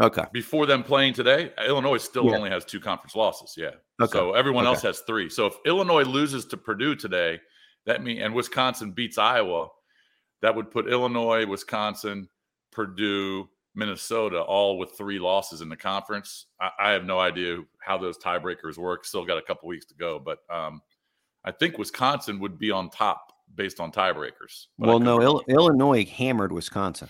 okay, 0.00 0.24
before 0.32 0.64
them 0.64 0.82
playing 0.82 1.12
today, 1.12 1.52
Illinois 1.66 1.98
still 1.98 2.24
Yeah. 2.30 2.36
only 2.36 2.48
has 2.48 2.64
two 2.64 2.80
conference 2.80 3.14
losses. 3.14 3.52
Yeah. 3.58 3.72
Okay. 4.00 4.12
So 4.12 4.32
everyone 4.32 4.64
Okay. 4.64 4.70
else 4.72 4.82
has 4.84 5.00
three. 5.00 5.28
So 5.28 5.44
if 5.44 5.56
Illinois 5.66 6.04
loses 6.04 6.46
to 6.46 6.56
Purdue 6.56 6.96
today, 6.96 7.40
that 7.84 8.02
mean 8.02 8.22
and 8.22 8.34
Wisconsin 8.34 8.92
beats 8.92 9.18
Iowa, 9.18 9.68
that 10.40 10.54
would 10.54 10.70
put 10.70 10.88
Illinois, 10.88 11.44
Wisconsin, 11.44 12.30
Purdue, 12.72 13.50
Minnesota 13.74 14.40
all 14.40 14.78
with 14.78 14.92
three 14.92 15.18
losses 15.18 15.60
in 15.60 15.68
the 15.68 15.76
conference. 15.76 16.46
I, 16.60 16.70
I 16.78 16.90
have 16.90 17.04
no 17.04 17.18
idea 17.18 17.58
how 17.80 17.98
those 17.98 18.16
tiebreakers 18.18 18.76
work. 18.78 19.04
Still 19.04 19.24
got 19.24 19.38
a 19.38 19.42
couple 19.42 19.68
weeks 19.68 19.86
to 19.86 19.94
go, 19.94 20.18
but 20.18 20.38
um, 20.48 20.80
I 21.44 21.50
think 21.50 21.78
Wisconsin 21.78 22.38
would 22.40 22.58
be 22.58 22.70
on 22.70 22.88
top 22.90 23.32
based 23.56 23.80
on 23.80 23.92
tiebreakers. 23.92 24.66
well, 24.78 24.98
no, 24.98 25.20
Il- 25.20 25.42
Illinois 25.48 26.04
hammered 26.04 26.52
Wisconsin. 26.52 27.08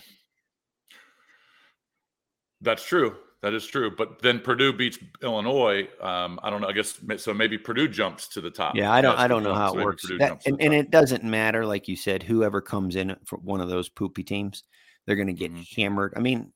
That's 2.61 2.85
true. 2.85 3.15
That 3.41 3.53
is 3.53 3.65
true. 3.67 3.91
But 3.95 4.21
then 4.21 4.39
Purdue 4.39 4.73
beats 4.73 4.97
Illinois. 5.21 5.87
Um, 6.01 6.39
I 6.41 6.49
don't 6.49 6.61
know. 6.61 6.67
I 6.67 6.71
guess 6.73 6.99
so. 7.17 7.33
Maybe 7.33 7.57
Purdue 7.59 7.87
jumps 7.87 8.27
to 8.29 8.41
the 8.41 8.49
top. 8.49 8.75
Yeah, 8.75 8.91
I 8.91 9.01
don't, 9.01 9.17
I 9.19 9.27
don't 9.27 9.43
know 9.43 9.53
how 9.53 9.73
So 9.73 9.79
it 9.79 9.83
works, 9.83 10.05
That- 10.17 10.41
and, 10.47 10.59
and 10.59 10.73
it 10.73 10.89
doesn't 10.89 11.23
matter, 11.23 11.65
like 11.65 11.87
you 11.87 11.95
said, 11.95 12.23
whoever 12.23 12.59
comes 12.59 12.95
in 12.95 13.15
for 13.25 13.37
one 13.37 13.61
of 13.61 13.69
those 13.69 13.87
poopy 13.87 14.23
teams, 14.23 14.63
they're 15.05 15.15
going 15.15 15.27
to 15.27 15.33
get 15.33 15.53
Mhm. 15.53 15.75
hammered. 15.77 16.13
I 16.17 16.21
mean, 16.21 16.51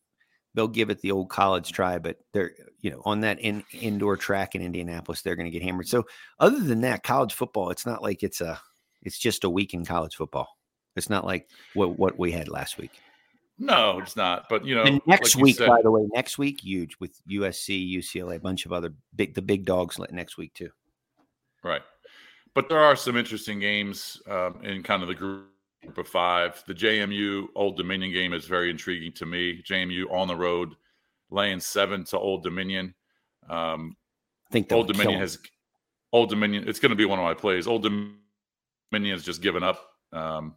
they'll 0.59 0.67
give 0.67 0.89
it 0.89 0.99
the 0.99 1.11
old 1.11 1.29
college 1.29 1.71
try, 1.71 1.97
but 1.99 2.17
they're 2.33 2.51
you 2.81 2.91
know 2.91 3.01
on 3.05 3.21
that 3.21 3.39
in, 3.39 3.63
indoor 3.71 4.17
track 4.17 4.55
in 4.55 4.61
Indianapolis, 4.61 5.21
they're 5.21 5.37
going 5.37 5.49
to 5.49 5.57
get 5.57 5.63
hammered. 5.63 5.87
So 5.87 6.05
other 6.37 6.59
than 6.59 6.81
that, 6.81 7.03
college 7.03 7.33
football, 7.33 7.69
it's 7.69 7.85
not 7.85 8.03
like 8.03 8.23
it's 8.23 8.41
a, 8.41 8.59
it's 9.01 9.17
just 9.17 9.45
a 9.45 9.49
week 9.49 9.73
in 9.73 9.85
college 9.85 10.15
football. 10.17 10.49
It's 10.97 11.09
not 11.09 11.23
like 11.23 11.49
what 11.75 11.97
what 11.97 12.19
we 12.19 12.33
had 12.33 12.49
last 12.49 12.77
week. 12.77 12.91
No, 13.57 13.99
it's 13.99 14.17
not. 14.17 14.47
But 14.49 14.65
you 14.65 14.75
know, 14.75 14.83
And 14.83 14.99
next 15.05 15.35
like 15.35 15.43
week, 15.43 15.55
said- 15.55 15.69
by 15.69 15.81
the 15.81 15.91
way, 15.91 16.01
next 16.13 16.37
week 16.37 16.61
huge 16.61 16.97
with 16.99 17.21
USC, 17.31 17.95
UCLA, 17.97 18.35
a 18.35 18.39
bunch 18.39 18.65
of 18.65 18.73
other 18.73 18.93
big 19.15 19.35
the 19.35 19.41
big 19.41 19.63
dogs 19.63 19.97
next 20.11 20.37
week 20.37 20.53
too. 20.53 20.71
Right. 21.63 21.81
But 22.53 22.67
there 22.67 22.79
are 22.79 22.97
some 22.97 23.15
interesting 23.15 23.59
games 23.61 24.21
um, 24.27 24.59
in 24.63 24.83
kind 24.83 25.03
of 25.03 25.07
the 25.07 25.15
group 25.15 25.48
of 25.97 26.07
five. 26.07 26.63
The 26.67 26.73
JMU 26.73 27.47
Old 27.55 27.77
Dominion 27.77 28.11
game 28.11 28.33
is 28.33 28.45
very 28.45 28.69
intriguing 28.69 29.11
to 29.13 29.25
me. 29.25 29.61
JMU 29.63 30.11
on 30.11 30.27
the 30.27 30.35
road, 30.35 30.75
laying 31.29 31.59
seven 31.59 32.03
to 32.05 32.19
Old 32.19 32.43
Dominion. 32.43 32.93
Um, 33.49 33.95
I 34.49 34.51
think 34.51 34.71
Old 34.71 34.87
Dominion 34.87 35.19
has 35.19 35.39
Old 36.11 36.29
Dominion. 36.29 36.67
It's 36.67 36.79
going 36.79 36.91
to 36.91 36.95
be 36.95 37.05
one 37.05 37.19
of 37.19 37.25
my 37.25 37.33
plays. 37.33 37.67
Old 37.67 37.83
Dominion 37.83 39.15
has 39.15 39.23
just 39.23 39.41
given 39.41 39.63
up. 39.63 39.85
Um, 40.11 40.55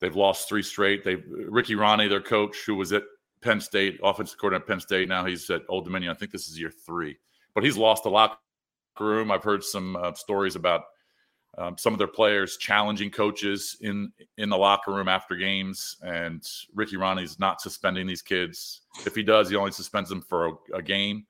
they've 0.00 0.16
lost 0.16 0.48
three 0.48 0.62
straight. 0.62 1.04
They 1.04 1.16
Ricky 1.16 1.74
Rahne, 1.74 2.08
their 2.08 2.20
coach, 2.20 2.56
who 2.66 2.74
was 2.74 2.92
at 2.92 3.04
Penn 3.42 3.60
State, 3.60 4.00
offensive 4.02 4.38
coordinator 4.38 4.64
at 4.64 4.68
Penn 4.68 4.80
State. 4.80 5.08
Now 5.08 5.24
he's 5.24 5.48
at 5.50 5.62
Old 5.68 5.84
Dominion. 5.84 6.10
I 6.10 6.14
think 6.14 6.32
this 6.32 6.48
is 6.48 6.58
year 6.58 6.72
three, 6.86 7.16
but 7.54 7.64
he's 7.64 7.76
lost 7.76 8.06
a 8.06 8.08
locker 8.08 8.38
room. 8.98 9.30
I've 9.30 9.44
heard 9.44 9.64
some 9.64 9.96
uh, 9.96 10.12
stories 10.14 10.56
about 10.56 10.82
um, 11.58 11.76
some 11.76 11.92
of 11.92 11.98
their 11.98 12.08
players 12.08 12.56
challenging 12.56 13.10
coaches 13.10 13.76
in 13.82 14.10
in 14.38 14.48
the 14.48 14.56
locker 14.56 14.92
room 14.92 15.08
after 15.08 15.36
games, 15.36 15.96
and 16.02 16.46
Ricky 16.74 16.96
Rahne's 16.96 17.38
not 17.38 17.60
suspending 17.60 18.06
these 18.06 18.22
kids. 18.22 18.82
If 19.04 19.14
he 19.14 19.22
does, 19.22 19.50
he 19.50 19.56
only 19.56 19.72
suspends 19.72 20.08
them 20.08 20.22
for 20.22 20.46
a, 20.46 20.52
a 20.76 20.82
game. 20.82 21.26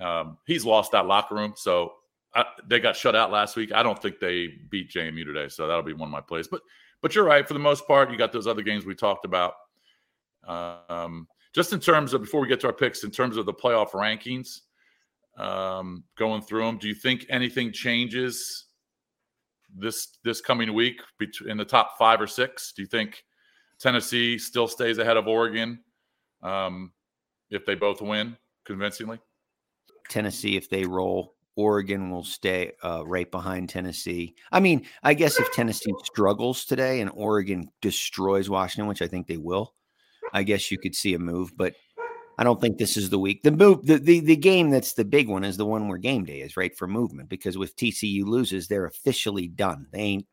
Um, 0.00 0.38
he's 0.46 0.64
lost 0.64 0.92
that 0.92 1.06
locker 1.06 1.34
room, 1.34 1.54
so 1.56 1.94
I, 2.34 2.44
they 2.66 2.78
got 2.78 2.96
shut 2.96 3.16
out 3.16 3.30
last 3.30 3.56
week. 3.56 3.72
I 3.72 3.82
don't 3.82 4.00
think 4.00 4.20
they 4.20 4.48
beat 4.68 4.90
JMU 4.90 5.24
today, 5.24 5.48
so 5.48 5.66
that'll 5.66 5.82
be 5.82 5.94
one 5.94 6.08
of 6.08 6.12
my 6.12 6.20
plays. 6.20 6.48
But 6.48 6.60
but 7.00 7.14
you're 7.14 7.24
right 7.24 7.46
for 7.46 7.54
the 7.54 7.60
most 7.60 7.86
part. 7.86 8.10
You 8.10 8.18
got 8.18 8.32
those 8.32 8.46
other 8.46 8.62
games 8.62 8.84
we 8.84 8.94
talked 8.94 9.24
about. 9.24 9.54
Um, 10.46 11.26
just 11.54 11.72
in 11.72 11.80
terms 11.80 12.12
of 12.12 12.20
before 12.20 12.40
we 12.40 12.48
get 12.48 12.60
to 12.60 12.66
our 12.66 12.72
picks, 12.72 13.02
in 13.02 13.10
terms 13.10 13.38
of 13.38 13.46
the 13.46 13.54
playoff 13.54 13.92
rankings, 13.92 14.60
um, 15.38 16.04
going 16.18 16.42
through 16.42 16.66
them, 16.66 16.76
do 16.76 16.86
you 16.88 16.94
think 16.94 17.24
anything 17.30 17.72
changes 17.72 18.66
this 19.74 20.18
this 20.24 20.40
coming 20.40 20.72
week 20.72 21.00
in 21.46 21.56
the 21.56 21.64
top 21.64 21.98
five 21.98 22.20
or 22.20 22.26
six? 22.26 22.72
Do 22.72 22.82
you 22.82 22.88
think 22.88 23.24
Tennessee 23.80 24.38
still 24.38 24.68
stays 24.68 24.98
ahead 24.98 25.16
of 25.16 25.26
Oregon 25.26 25.80
um, 26.42 26.92
if 27.50 27.66
they 27.66 27.74
both 27.74 28.00
win 28.00 28.36
convincingly? 28.64 29.18
Tennessee 30.08 30.56
if 30.56 30.68
they 30.68 30.84
roll. 30.84 31.34
Oregon 31.56 32.10
will 32.10 32.24
stay 32.24 32.72
uh, 32.82 33.04
right 33.06 33.30
behind 33.30 33.68
Tennessee. 33.68 34.34
I 34.50 34.58
mean, 34.58 34.86
I 35.04 35.14
guess 35.14 35.38
if 35.38 35.52
Tennessee 35.52 35.94
struggles 36.04 36.64
today 36.64 37.00
and 37.00 37.10
Oregon 37.14 37.68
destroys 37.80 38.50
Washington, 38.50 38.88
which 38.88 39.02
I 39.02 39.06
think 39.06 39.28
they 39.28 39.36
will, 39.36 39.72
I 40.32 40.42
guess 40.42 40.72
you 40.72 40.78
could 40.78 40.96
see 40.96 41.14
a 41.14 41.18
move. 41.18 41.52
But 41.56 41.74
I 42.36 42.44
don't 42.44 42.60
think 42.60 42.78
this 42.78 42.96
is 42.96 43.10
the 43.10 43.18
week. 43.18 43.42
The 43.42 43.52
move, 43.52 43.86
the, 43.86 43.98
the 43.98 44.20
the 44.20 44.36
game 44.36 44.70
that's 44.70 44.94
the 44.94 45.04
big 45.04 45.28
one 45.28 45.44
is 45.44 45.56
the 45.56 45.64
one 45.66 45.86
where 45.88 45.98
game 45.98 46.24
day 46.24 46.40
is 46.40 46.56
right 46.56 46.76
for 46.76 46.86
movement 46.88 47.28
because 47.28 47.56
with 47.56 47.76
TCU 47.76 48.24
loses, 48.24 48.66
they're 48.66 48.86
officially 48.86 49.46
done. 49.48 49.86
They 49.92 50.00
ain't. 50.00 50.26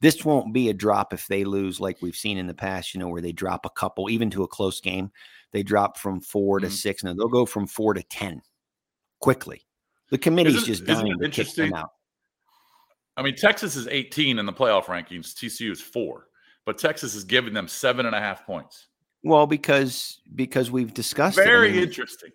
This 0.00 0.24
won't 0.24 0.52
be 0.52 0.68
a 0.68 0.74
drop 0.74 1.12
if 1.12 1.26
they 1.28 1.44
lose 1.44 1.78
like 1.80 2.02
we've 2.02 2.16
seen 2.16 2.38
in 2.38 2.46
the 2.46 2.54
past. 2.54 2.92
You 2.94 3.00
know, 3.00 3.08
where 3.08 3.22
they 3.22 3.32
drop 3.32 3.66
a 3.66 3.70
couple, 3.70 4.10
even 4.10 4.30
to 4.30 4.42
a 4.42 4.48
close 4.48 4.80
game, 4.80 5.10
they 5.52 5.62
drop 5.62 5.96
from 5.96 6.20
4 6.20 6.60
to 6.60 6.66
Mhm. 6.66 6.72
six. 6.72 7.04
Now 7.04 7.14
they'll 7.14 7.28
go 7.28 7.46
from 7.46 7.66
four 7.68 7.94
to 7.94 8.02
ten 8.02 8.42
quickly. 9.20 9.62
The 10.10 10.18
committee's 10.18 10.56
Isn't- 10.56 10.66
just 10.66 10.84
dying 10.86 11.06
to 11.06 11.14
kick 11.14 11.24
interesting? 11.24 11.70
them 11.70 11.78
out. 11.78 11.90
I 13.16 13.22
mean, 13.22 13.36
Texas 13.36 13.76
is 13.76 13.86
18 13.86 14.40
in 14.40 14.46
the 14.46 14.52
playoff 14.52 14.86
rankings. 14.86 15.34
TCU 15.34 15.70
is 15.70 15.80
four, 15.80 16.28
but 16.66 16.78
Texas 16.78 17.14
is 17.14 17.22
giving 17.22 17.54
them 17.54 17.68
seven 17.68 18.06
and 18.06 18.14
a 18.14 18.18
half 18.20 18.44
points. 18.44 18.88
Well, 19.24 19.46
because 19.46 20.20
because 20.34 20.70
we've 20.70 20.92
discussed 20.92 21.38
it. 21.38 21.42
I 21.42 21.44
Very 21.44 21.72
mean, 21.72 21.82
interesting. 21.82 22.30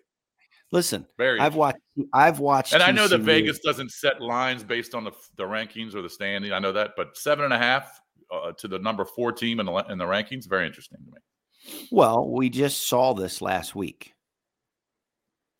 Listen, 0.72 1.06
Very. 1.16 1.40
I've 1.40 1.54
watched. 1.54 1.78
I've 2.12 2.38
watched, 2.38 2.74
and 2.74 2.82
I 2.82 2.90
know 2.90 3.08
that 3.08 3.20
Vegas 3.20 3.58
doesn't 3.60 3.90
set 3.90 4.20
lines 4.20 4.62
based 4.62 4.94
on 4.94 5.04
the, 5.04 5.12
the 5.36 5.44
rankings 5.44 5.94
or 5.94 6.02
the 6.02 6.10
standing. 6.10 6.52
I 6.52 6.58
know 6.58 6.72
that, 6.72 6.92
but 6.96 7.16
seven 7.16 7.44
and 7.44 7.54
a 7.54 7.58
half 7.58 8.00
uh, 8.30 8.52
to 8.58 8.68
the 8.68 8.78
number 8.78 9.04
four 9.04 9.32
team 9.32 9.60
in 9.60 9.66
the 9.66 9.72
in 9.88 9.98
the 9.98 10.04
rankings, 10.04 10.48
very 10.48 10.66
interesting 10.66 10.98
to 11.04 11.10
me. 11.10 11.86
Well, 11.90 12.28
we 12.28 12.50
just 12.50 12.88
saw 12.88 13.14
this 13.14 13.42
last 13.42 13.74
week. 13.74 14.14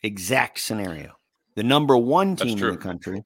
Exact 0.02 0.58
scenario. 0.58 1.12
The 1.56 1.64
number 1.64 1.96
one 1.96 2.36
team 2.36 2.58
in 2.58 2.70
the 2.70 2.76
country, 2.76 3.24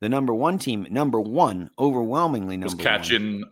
the 0.00 0.08
number 0.08 0.34
one 0.34 0.58
team, 0.58 0.86
number 0.90 1.20
one, 1.20 1.70
overwhelmingly 1.78 2.58
Was 2.58 2.74
number 2.74 2.82
one, 2.90 3.42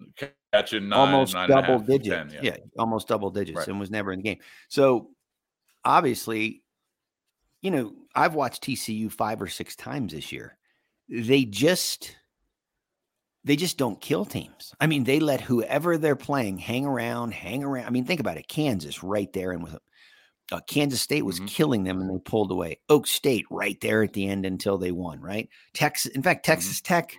catching 0.55 0.79
catching 0.81 0.89
nine, 0.89 0.99
almost 1.15 1.35
nine 1.35 1.49
double 1.49 1.79
half, 1.79 1.87
10, 1.87 1.99
digits. 1.99 2.35
yeah. 2.35 2.41
yeah. 2.43 2.57
almost 2.79 3.09
double 3.09 3.31
digits, 3.31 3.57
Right. 3.59 3.69
and 3.69 3.79
was 3.81 3.91
never 3.91 4.13
in 4.13 4.19
the 4.21 4.25
game. 4.25 4.39
So 4.69 5.11
obviously, 5.85 6.63
you 7.63 7.71
know, 7.71 7.93
I've 8.15 8.35
watched 8.35 8.63
TCU 8.65 9.11
five 9.11 9.41
or 9.43 9.49
six 9.49 9.75
times 9.77 10.13
this 10.13 10.33
year. 10.33 10.57
They 11.09 11.45
just 11.45 12.17
they 13.47 13.57
just 13.57 13.77
don't 13.77 14.01
kill 14.01 14.25
teams. 14.25 14.73
I 14.81 14.87
mean, 14.87 15.05
they 15.05 15.21
let 15.21 15.43
whoever 15.43 15.99
they're 15.99 16.17
playing 16.17 16.57
hang 16.59 16.87
around, 16.87 17.35
hang 17.35 17.63
around. 17.63 17.85
I 17.87 17.91
mean, 17.91 18.07
think 18.07 18.21
about 18.21 18.39
it. 18.39 18.49
Kansas 18.49 19.03
right 19.03 19.31
there, 19.35 19.53
and 19.53 19.63
with 19.63 19.77
uh, 20.53 20.61
Kansas 20.67 21.01
State 21.03 21.25
was 21.27 21.41
Mhm. 21.41 21.49
killing 21.49 21.85
them, 21.85 22.01
and 22.01 22.09
they 22.11 22.19
pulled 22.23 22.51
away. 22.51 22.79
Oak 22.89 23.07
State 23.07 23.45
right 23.51 23.79
there 23.83 24.03
at 24.03 24.13
the 24.15 24.27
end 24.29 24.47
until 24.47 24.79
they 24.79 24.93
won. 24.93 25.21
Right, 25.21 25.49
Texas. 25.75 26.13
In 26.13 26.23
fact, 26.23 26.45
Texas 26.47 26.81
Tech, 26.81 27.15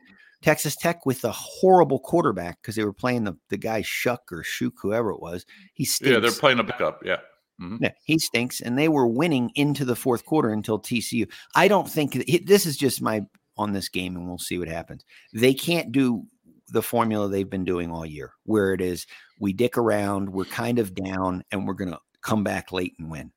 Texas 0.46 0.75
Tech 0.75 1.08
with 1.08 1.24
a 1.25 1.32
horrible 1.32 1.98
quarterback 2.00 2.62
because 2.62 2.75
they 2.75 2.84
were 2.86 2.94
playing 2.94 3.24
the 3.24 3.36
the 3.50 3.58
guy 3.58 3.82
Shuck 3.82 4.32
or 4.32 4.44
Shook, 4.44 4.75
whoever 4.80 5.10
it 5.10 5.20
was. 5.20 5.44
He 5.74 5.86
stinks. 5.86 6.12
Yeah, 6.12 6.20
they're 6.20 6.32
playing 6.32 6.60
a 6.60 6.64
backup. 6.64 7.02
Yeah. 7.04 7.18
Mhm. 7.60 7.80
Yeah, 7.82 7.92
he 8.06 8.20
stinks, 8.20 8.62
and 8.62 8.78
they 8.78 8.88
were 8.88 9.08
winning 9.08 9.50
into 9.56 9.86
the 9.86 9.96
fourth 9.96 10.24
quarter 10.24 10.50
until 10.50 10.78
TCU. 10.80 11.28
I 11.56 11.68
don't 11.68 11.90
think 11.90 12.14
that- 12.14 12.46
this 12.46 12.68
is 12.68 12.78
just 12.78 13.02
my 13.02 13.25
on 13.58 13.72
this 13.74 13.90
game, 13.90 14.16
and 14.16 14.28
we'll 14.28 14.38
see 14.38 14.60
what 14.60 14.68
happens. 14.68 15.04
They 15.34 15.54
can't 15.54 15.92
do 15.92 16.25
the 16.68 16.84
formula 16.84 17.28
they've 17.28 17.50
been 17.50 17.66
doing 17.66 17.90
all 17.90 18.06
year, 18.06 18.34
where 18.44 18.74
it 18.74 18.82
is 18.82 19.08
we 19.40 19.52
dick 19.52 19.78
around, 19.78 20.30
we're 20.30 20.46
kind 20.46 20.78
of 20.78 20.94
down, 20.94 21.44
and 21.52 21.66
we're 21.68 21.74
going 21.74 21.92
to 21.92 22.00
come 22.22 22.44
back 22.44 22.72
late 22.72 22.94
and 23.00 23.10
win. 23.10 23.32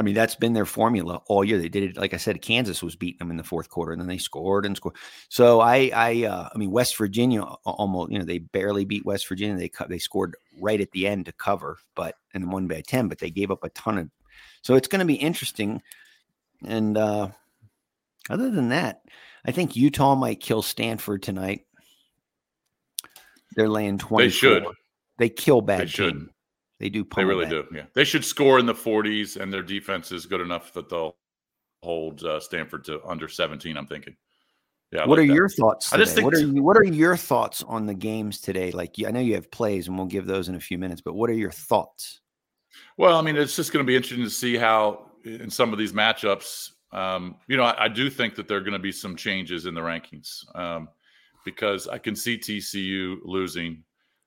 I 0.00 0.02
mean, 0.02 0.14
that's 0.14 0.34
been 0.34 0.54
their 0.54 0.64
formula 0.64 1.20
all 1.26 1.44
year. 1.44 1.58
They 1.58 1.68
did 1.68 1.82
it, 1.82 1.96
like 1.98 2.14
I 2.14 2.16
said, 2.16 2.40
Kansas 2.40 2.82
was 2.82 2.96
beating 2.96 3.18
them 3.18 3.30
in 3.30 3.36
the 3.36 3.44
fourth 3.44 3.68
quarter, 3.68 3.92
and 3.92 4.00
then 4.00 4.08
they 4.08 4.16
scored 4.16 4.64
and 4.64 4.74
scored. 4.74 4.96
So 5.28 5.60
I, 5.60 5.90
I, 5.94 6.24
uh, 6.24 6.48
I 6.54 6.56
mean, 6.56 6.70
West 6.70 6.96
Virginia 6.96 7.42
almost, 7.42 8.10
you 8.10 8.18
know, 8.18 8.24
they 8.24 8.38
barely 8.38 8.86
beat 8.86 9.04
West 9.04 9.28
Virginia. 9.28 9.58
They 9.58 9.68
cut, 9.68 9.90
they 9.90 9.98
scored 9.98 10.36
right 10.58 10.80
at 10.80 10.90
the 10.92 11.06
end 11.06 11.26
to 11.26 11.32
cover, 11.32 11.76
but 11.94 12.14
and 12.32 12.50
won 12.50 12.66
by 12.66 12.80
ten. 12.80 13.08
But 13.08 13.18
they 13.18 13.28
gave 13.28 13.50
up 13.50 13.62
a 13.62 13.68
ton 13.68 13.98
of. 13.98 14.10
So 14.62 14.74
it's 14.74 14.88
going 14.88 15.00
to 15.00 15.04
be 15.04 15.16
interesting. 15.16 15.82
And 16.64 16.96
uh, 16.96 17.28
other 18.30 18.50
than 18.50 18.70
that, 18.70 19.02
I 19.44 19.52
think 19.52 19.76
Utah 19.76 20.14
might 20.14 20.40
kill 20.40 20.62
Stanford 20.62 21.22
tonight. 21.22 21.66
They're 23.54 23.68
laying 23.68 23.98
twenty. 23.98 24.28
They 24.28 24.30
should. 24.30 24.64
They 25.18 25.28
kill 25.28 25.60
bad. 25.60 25.82
They 25.82 25.86
should. 25.88 26.14
team. 26.14 26.30
They 26.80 26.88
do. 26.88 27.06
They 27.14 27.24
really 27.24 27.46
do. 27.46 27.64
Yeah, 27.72 27.84
they 27.94 28.04
should 28.04 28.24
score 28.24 28.58
in 28.58 28.64
the 28.64 28.74
40s, 28.74 29.36
and 29.40 29.52
their 29.52 29.62
defense 29.62 30.10
is 30.12 30.24
good 30.24 30.40
enough 30.40 30.72
that 30.72 30.88
they'll 30.88 31.16
hold 31.82 32.24
uh, 32.24 32.40
Stanford 32.40 32.84
to 32.84 33.00
under 33.06 33.28
17. 33.28 33.76
I'm 33.76 33.86
thinking. 33.86 34.16
Yeah. 34.90 35.00
What 35.00 35.18
like 35.18 35.24
are 35.24 35.28
that. 35.28 35.34
your 35.34 35.48
thoughts? 35.50 35.92
I 35.92 35.98
just 35.98 36.16
today? 36.16 36.22
think 36.22 36.32
what 36.32 36.34
are 36.34 36.46
you, 36.46 36.62
what 36.62 36.76
are 36.78 36.84
your 36.84 37.16
thoughts 37.16 37.62
on 37.62 37.86
the 37.86 37.94
games 37.94 38.40
today? 38.40 38.70
Like 38.72 38.94
I 39.06 39.10
know 39.10 39.20
you 39.20 39.34
have 39.34 39.50
plays, 39.50 39.88
and 39.88 39.96
we'll 39.96 40.06
give 40.06 40.26
those 40.26 40.48
in 40.48 40.54
a 40.54 40.60
few 40.60 40.78
minutes. 40.78 41.02
But 41.02 41.14
what 41.14 41.28
are 41.28 41.34
your 41.34 41.50
thoughts? 41.50 42.22
Well, 42.96 43.16
I 43.16 43.22
mean, 43.22 43.36
it's 43.36 43.54
just 43.54 43.72
going 43.72 43.84
to 43.84 43.86
be 43.86 43.94
interesting 43.94 44.24
to 44.24 44.30
see 44.30 44.56
how 44.56 45.10
in 45.24 45.50
some 45.50 45.72
of 45.72 45.78
these 45.78 45.92
matchups. 45.92 46.70
Um, 46.92 47.36
you 47.46 47.56
know, 47.58 47.64
I, 47.64 47.84
I 47.84 47.88
do 47.88 48.08
think 48.08 48.34
that 48.36 48.48
there 48.48 48.56
are 48.56 48.62
going 48.62 48.72
to 48.72 48.78
be 48.78 48.90
some 48.90 49.14
changes 49.14 49.66
in 49.66 49.74
the 49.74 49.80
rankings 49.80 50.44
um, 50.56 50.88
because 51.44 51.86
I 51.86 51.98
can 51.98 52.16
see 52.16 52.38
TCU 52.38 53.18
losing 53.22 53.84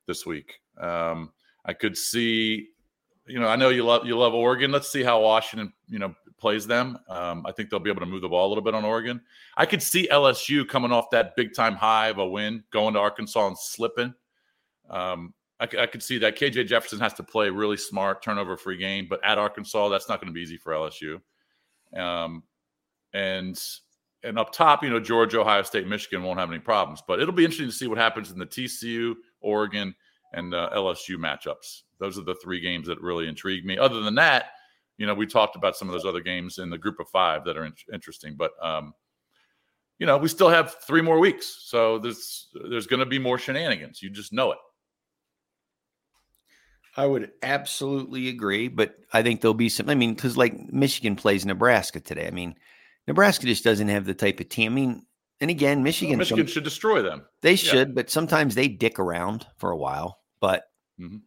this 0.07 0.25
week. 0.25 0.59
Um, 0.79 1.31
I 1.65 1.73
could 1.73 1.97
see, 1.97 2.69
you 3.25 3.39
know, 3.39 3.47
I 3.47 3.55
know 3.55 3.69
you 3.69 3.85
love 3.85 4.05
you 4.05 4.17
love 4.17 4.33
Oregon. 4.33 4.71
Let's 4.71 4.89
see 4.89 5.03
how 5.03 5.21
Washington, 5.21 5.73
you 5.87 5.99
know, 5.99 6.13
plays 6.37 6.67
them. 6.67 6.97
Um, 7.09 7.45
I 7.45 7.51
think 7.51 7.69
they'll 7.69 7.79
be 7.79 7.89
able 7.89 8.01
to 8.01 8.05
move 8.05 8.21
the 8.21 8.29
ball 8.29 8.47
a 8.47 8.49
little 8.49 8.63
bit 8.63 8.75
on 8.75 8.83
Oregon. 8.83 9.21
I 9.55 9.65
could 9.65 9.81
see 9.81 10.09
LSU 10.11 10.67
coming 10.67 10.91
off 10.91 11.09
that 11.11 11.35
big 11.35 11.53
time 11.53 11.75
high 11.75 12.09
of 12.09 12.17
a 12.17 12.27
win, 12.27 12.63
going 12.71 12.95
to 12.95 12.99
Arkansas 12.99 13.47
and 13.47 13.57
slipping. 13.57 14.13
Um, 14.89 15.33
I, 15.59 15.67
I 15.79 15.85
could 15.85 16.03
see 16.03 16.17
that 16.17 16.37
KJ 16.37 16.67
Jefferson 16.67 16.99
has 16.99 17.13
to 17.13 17.23
play 17.23 17.49
really 17.49 17.77
smart, 17.77 18.21
turnover 18.21 18.57
free 18.57 18.77
game, 18.77 19.07
but 19.09 19.23
at 19.23 19.37
Arkansas, 19.37 19.87
that's 19.89 20.09
not 20.09 20.19
going 20.19 20.27
to 20.27 20.33
be 20.33 20.41
easy 20.41 20.57
for 20.57 20.73
LSU. 20.73 21.21
Um, 21.95 22.43
and 23.13 23.61
and 24.23 24.39
up 24.39 24.51
top, 24.51 24.83
you 24.83 24.89
know, 24.89 24.99
Georgia, 24.99 25.41
Ohio 25.41 25.63
State, 25.63 25.87
Michigan 25.87 26.23
won't 26.23 26.39
have 26.39 26.49
any 26.49 26.59
problems, 26.59 27.01
but 27.05 27.19
it'll 27.19 27.33
be 27.33 27.43
interesting 27.43 27.67
to 27.67 27.73
see 27.73 27.87
what 27.87 27.97
happens 27.97 28.31
in 28.31 28.39
the 28.39 28.45
TCU, 28.45 29.15
Oregon, 29.41 29.93
and 30.33 30.53
uh, 30.53 30.69
LSU 30.73 31.15
matchups. 31.17 31.81
Those 31.99 32.17
are 32.17 32.23
the 32.23 32.35
three 32.35 32.59
games 32.59 32.87
that 32.87 32.99
really 33.01 33.27
intrigue 33.27 33.65
me. 33.65 33.77
Other 33.77 34.01
than 34.01 34.15
that, 34.15 34.45
you 34.97 35.05
know, 35.05 35.13
we 35.13 35.25
talked 35.25 35.55
about 35.55 35.75
some 35.75 35.87
of 35.87 35.93
those 35.93 36.05
other 36.05 36.21
games 36.21 36.57
in 36.59 36.69
the 36.69 36.77
group 36.77 36.99
of 36.99 37.07
five 37.09 37.43
that 37.45 37.57
are 37.57 37.65
in- 37.65 37.73
interesting, 37.93 38.35
but 38.35 38.51
um, 38.61 38.93
you 39.99 40.05
know, 40.05 40.17
we 40.17 40.27
still 40.27 40.49
have 40.49 40.75
three 40.85 41.01
more 41.01 41.19
weeks, 41.19 41.63
so 41.65 41.99
there's 41.99 42.49
there's 42.69 42.87
going 42.87 42.99
to 42.99 43.05
be 43.05 43.19
more 43.19 43.37
shenanigans. 43.37 44.01
You 44.01 44.09
just 44.09 44.33
know 44.33 44.51
it. 44.51 44.57
I 46.95 47.05
would 47.07 47.31
absolutely 47.41 48.27
agree, 48.29 48.67
but 48.67 48.95
I 49.13 49.23
think 49.23 49.41
there'll 49.41 49.53
be 49.55 49.69
some. 49.69 49.89
I 49.89 49.95
mean, 49.95 50.13
because 50.13 50.37
like 50.37 50.71
Michigan 50.71 51.15
plays 51.15 51.45
Nebraska 51.45 51.99
today. 51.99 52.27
I 52.27 52.31
mean, 52.31 52.55
Nebraska 53.07 53.45
just 53.45 53.63
doesn't 53.63 53.87
have 53.87 54.05
the 54.05 54.13
type 54.13 54.39
of 54.39 54.49
team. 54.49 54.71
I 54.71 54.75
mean, 54.75 55.05
and 55.41 55.49
again, 55.49 55.81
Michigan, 55.83 56.13
Well, 56.13 56.19
Michigan 56.19 56.47
some- 56.47 56.53
should 56.53 56.63
destroy 56.63 57.01
them. 57.01 57.23
they 57.41 57.55
should, 57.55 57.95
but 57.95 58.09
sometimes 58.09 58.53
they 58.55 58.67
dick 58.67 58.99
around 58.99 59.47
for 59.57 59.71
a 59.71 59.77
while. 59.77 60.19
But 60.43 60.69
Mhm. 60.99 61.21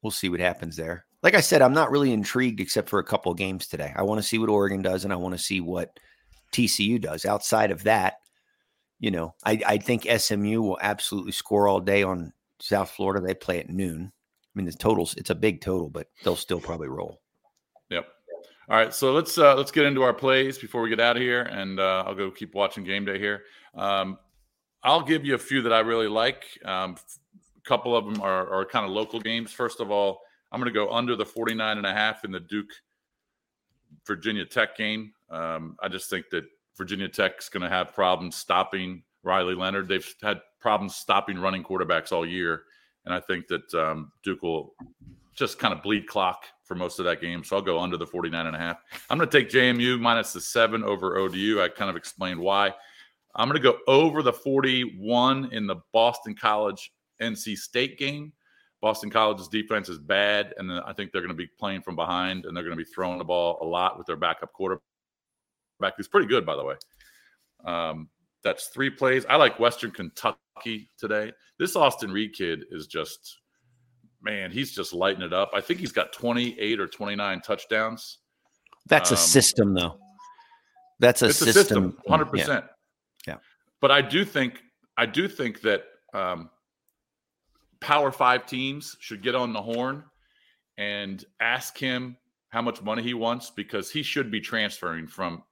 we'll 0.00 0.10
see 0.10 0.30
what 0.30 0.40
happens 0.40 0.76
there. 0.76 1.04
Like 1.22 1.34
I 1.34 1.42
said, 1.42 1.60
I'm 1.60 1.74
not 1.74 1.90
really 1.90 2.10
intrigued 2.10 2.58
except 2.58 2.88
for 2.88 3.00
a 3.00 3.04
couple 3.04 3.30
of 3.30 3.36
games 3.36 3.66
today. 3.66 3.92
I 3.94 4.00
want 4.02 4.18
to 4.18 4.26
see 4.26 4.38
what 4.38 4.48
Oregon 4.48 4.80
does, 4.80 5.04
and 5.04 5.12
I 5.12 5.16
want 5.16 5.34
to 5.34 5.38
see 5.38 5.60
what 5.60 6.00
TCU 6.52 6.98
does. 6.98 7.26
Outside 7.26 7.70
of 7.70 7.82
that, 7.82 8.14
you 8.98 9.10
know, 9.10 9.34
I, 9.44 9.60
I 9.66 9.76
think 9.76 10.06
SMU 10.06 10.62
will 10.62 10.78
absolutely 10.80 11.32
score 11.32 11.68
all 11.68 11.80
day 11.80 12.02
on 12.02 12.32
South 12.60 12.90
Florida. 12.90 13.20
They 13.20 13.34
play 13.34 13.60
at 13.60 13.68
noon. 13.68 14.10
I 14.10 14.50
mean, 14.54 14.64
the 14.64 14.72
totals, 14.72 15.14
it's 15.18 15.28
a 15.28 15.34
big 15.34 15.60
total, 15.60 15.90
but 15.90 16.08
they'll 16.24 16.34
still 16.34 16.60
probably 16.60 16.88
roll. 16.88 17.20
Yep. 17.90 18.08
All 18.70 18.76
right, 18.76 18.94
so 18.94 19.12
let's 19.12 19.36
uh, 19.36 19.54
let's 19.54 19.70
get 19.70 19.84
into 19.84 20.02
our 20.02 20.14
plays 20.14 20.56
before 20.56 20.80
we 20.80 20.88
get 20.88 20.98
out 20.98 21.16
of 21.16 21.22
here, 21.22 21.42
and 21.42 21.78
uh, 21.78 22.04
I'll 22.06 22.14
go 22.14 22.30
keep 22.30 22.54
watching 22.54 22.84
game 22.84 23.04
day 23.04 23.18
here. 23.18 23.42
Um, 23.74 24.18
I'll 24.82 25.02
give 25.02 25.26
you 25.26 25.34
a 25.34 25.38
few 25.38 25.60
that 25.62 25.74
I 25.74 25.80
really 25.80 26.08
like. 26.08 26.44
Um, 26.64 26.96
a 27.64 27.68
couple 27.68 27.96
of 27.96 28.04
them 28.04 28.20
are, 28.20 28.48
are 28.52 28.64
kind 28.64 28.84
of 28.84 28.92
local 28.92 29.20
games. 29.20 29.52
First 29.52 29.80
of 29.80 29.90
all, 29.90 30.20
I'm 30.50 30.60
going 30.60 30.72
to 30.72 30.78
go 30.78 30.90
under 30.90 31.16
the 31.16 31.24
49 31.24 31.78
and 31.78 31.86
a 31.86 31.92
half 31.92 32.24
in 32.24 32.32
the 32.32 32.40
Duke 32.40 32.70
Virginia 34.06 34.44
Tech 34.44 34.76
game. 34.76 35.12
Um, 35.30 35.76
I 35.80 35.88
just 35.88 36.10
think 36.10 36.26
that 36.30 36.44
Virginia 36.76 37.08
Tech's 37.08 37.48
going 37.48 37.62
to 37.62 37.68
have 37.68 37.94
problems 37.94 38.36
stopping 38.36 39.02
Riley 39.22 39.54
Leonard. 39.54 39.88
They've 39.88 40.14
had 40.22 40.40
problems 40.60 40.96
stopping 40.96 41.38
running 41.38 41.62
quarterbacks 41.62 42.12
all 42.12 42.26
year, 42.26 42.64
and 43.04 43.14
I 43.14 43.20
think 43.20 43.46
that 43.48 43.72
um, 43.74 44.12
Duke 44.22 44.42
will 44.42 44.74
just 45.34 45.58
kind 45.58 45.72
of 45.72 45.82
bleed 45.82 46.06
clock 46.06 46.44
for 46.64 46.74
most 46.74 46.98
of 46.98 47.04
that 47.06 47.20
game. 47.20 47.44
So 47.44 47.56
I'll 47.56 47.62
go 47.62 47.78
under 47.78 47.96
the 47.96 48.06
49 48.06 48.46
and 48.46 48.56
a 48.56 48.58
half. 48.58 48.78
I'm 49.08 49.18
going 49.18 49.28
to 49.28 49.38
take 49.38 49.50
JMU 49.50 49.98
minus 50.00 50.32
the 50.32 50.40
seven 50.40 50.82
over 50.84 51.16
ODU. 51.16 51.60
I 51.62 51.68
kind 51.68 51.90
of 51.90 51.96
explained 51.96 52.40
why. 52.40 52.74
I'm 53.34 53.48
going 53.48 53.60
to 53.60 53.62
go 53.62 53.78
over 53.86 54.22
the 54.22 54.32
41 54.32 55.52
in 55.52 55.66
the 55.66 55.76
Boston 55.92 56.34
College 56.34 56.92
NC 57.20 57.56
State 57.56 57.98
game. 57.98 58.32
Boston 58.80 59.10
College's 59.10 59.48
defense 59.48 59.88
is 59.88 59.98
bad, 59.98 60.54
and 60.58 60.72
I 60.72 60.92
think 60.92 61.12
they're 61.12 61.20
going 61.20 61.28
to 61.28 61.34
be 61.34 61.46
playing 61.58 61.82
from 61.82 61.94
behind, 61.94 62.46
and 62.46 62.56
they're 62.56 62.64
going 62.64 62.76
to 62.76 62.84
be 62.84 62.90
throwing 62.90 63.18
the 63.18 63.24
ball 63.24 63.58
a 63.62 63.64
lot 63.64 63.96
with 63.96 64.08
their 64.08 64.16
backup 64.16 64.52
quarterback, 64.52 64.82
who's 65.96 66.08
pretty 66.08 66.26
good, 66.26 66.44
by 66.44 66.56
the 66.56 66.64
way. 66.64 66.74
Um, 67.64 68.08
that's 68.42 68.66
three 68.68 68.90
plays. 68.90 69.24
I 69.28 69.36
like 69.36 69.60
Western 69.60 69.92
Kentucky 69.92 70.88
today. 70.98 71.32
This 71.60 71.76
Austin 71.76 72.10
Reed 72.10 72.32
kid 72.34 72.64
is 72.72 72.88
just, 72.88 73.38
man, 74.20 74.50
he's 74.50 74.74
just 74.74 74.92
lighting 74.92 75.22
it 75.22 75.32
up. 75.32 75.52
I 75.54 75.60
think 75.60 75.78
he's 75.78 75.92
got 75.92 76.12
28 76.12 76.80
or 76.80 76.88
29 76.88 77.40
touchdowns. 77.42 78.18
That's 78.88 79.12
a 79.12 79.14
Um, 79.14 79.18
system, 79.20 79.74
though. 79.74 79.96
That's 80.98 81.22
a 81.22 81.26
it's 81.26 81.38
system. 81.38 81.50
a 81.50 81.62
system, 81.62 81.98
hundred 82.08 82.26
percent. 82.26 82.64
Yeah. 83.28 83.36
But 83.80 83.90
I 83.92 84.02
do 84.02 84.24
think 84.24 84.60
I 84.96 85.06
do 85.06 85.28
think 85.28 85.60
that 85.62 85.84
um, 86.14 86.50
Power 87.82 88.10
Five 88.10 88.46
teams 88.46 88.96
should 89.00 89.22
get 89.22 89.34
on 89.34 89.52
the 89.52 89.62
horn 89.62 90.04
and 90.78 91.24
ask 91.40 91.76
him 91.76 92.16
how 92.48 92.62
much 92.62 92.82
money 92.82 93.02
he 93.02 93.14
wants 93.14 93.50
because 93.50 93.90
he 93.90 94.02
should 94.02 94.30
be 94.30 94.40
transferring 94.40 95.06
from 95.06 95.42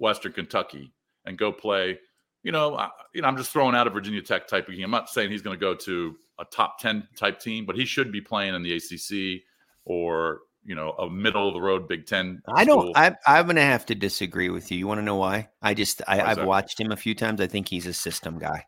Western 0.00 0.32
Kentucky 0.32 0.92
and 1.24 1.38
go 1.38 1.52
play. 1.52 1.98
You 2.42 2.52
know, 2.52 2.76
I, 2.76 2.90
you 3.14 3.22
know, 3.22 3.28
I'm 3.28 3.36
just 3.36 3.50
throwing 3.50 3.74
out 3.74 3.86
a 3.86 3.90
Virginia 3.90 4.22
Tech 4.22 4.46
type 4.46 4.68
of 4.68 4.74
game. 4.74 4.84
I'm 4.84 4.90
not 4.90 5.08
saying 5.08 5.30
he's 5.30 5.42
going 5.42 5.56
to 5.56 5.60
go 5.60 5.74
to 5.74 6.16
a 6.38 6.44
top 6.44 6.78
ten 6.78 7.06
type 7.16 7.40
team, 7.40 7.66
but 7.66 7.76
he 7.76 7.84
should 7.84 8.12
be 8.12 8.20
playing 8.20 8.54
in 8.54 8.62
the 8.62 8.74
ACC 8.74 9.42
or 9.84 10.40
you 10.64 10.74
know 10.74 10.90
a 10.98 11.08
middle 11.08 11.48
of 11.48 11.54
the 11.54 11.60
road 11.60 11.88
Big 11.88 12.06
Ten. 12.06 12.42
I 12.48 12.64
don't. 12.64 12.82
school. 12.82 12.92
I, 12.94 13.14
I'm 13.26 13.46
going 13.46 13.56
to 13.56 13.62
have 13.62 13.86
to 13.86 13.94
disagree 13.94 14.50
with 14.50 14.70
you. 14.70 14.78
You 14.78 14.86
want 14.86 14.98
to 14.98 15.04
know 15.04 15.16
why? 15.16 15.48
I 15.62 15.74
just 15.74 16.02
I, 16.06 16.20
I've 16.20 16.44
watched 16.44 16.80
him 16.80 16.92
a 16.92 16.96
few 16.96 17.14
times. 17.14 17.40
I 17.40 17.46
think 17.46 17.68
he's 17.68 17.86
a 17.86 17.92
system 17.92 18.38
guy. 18.38 18.64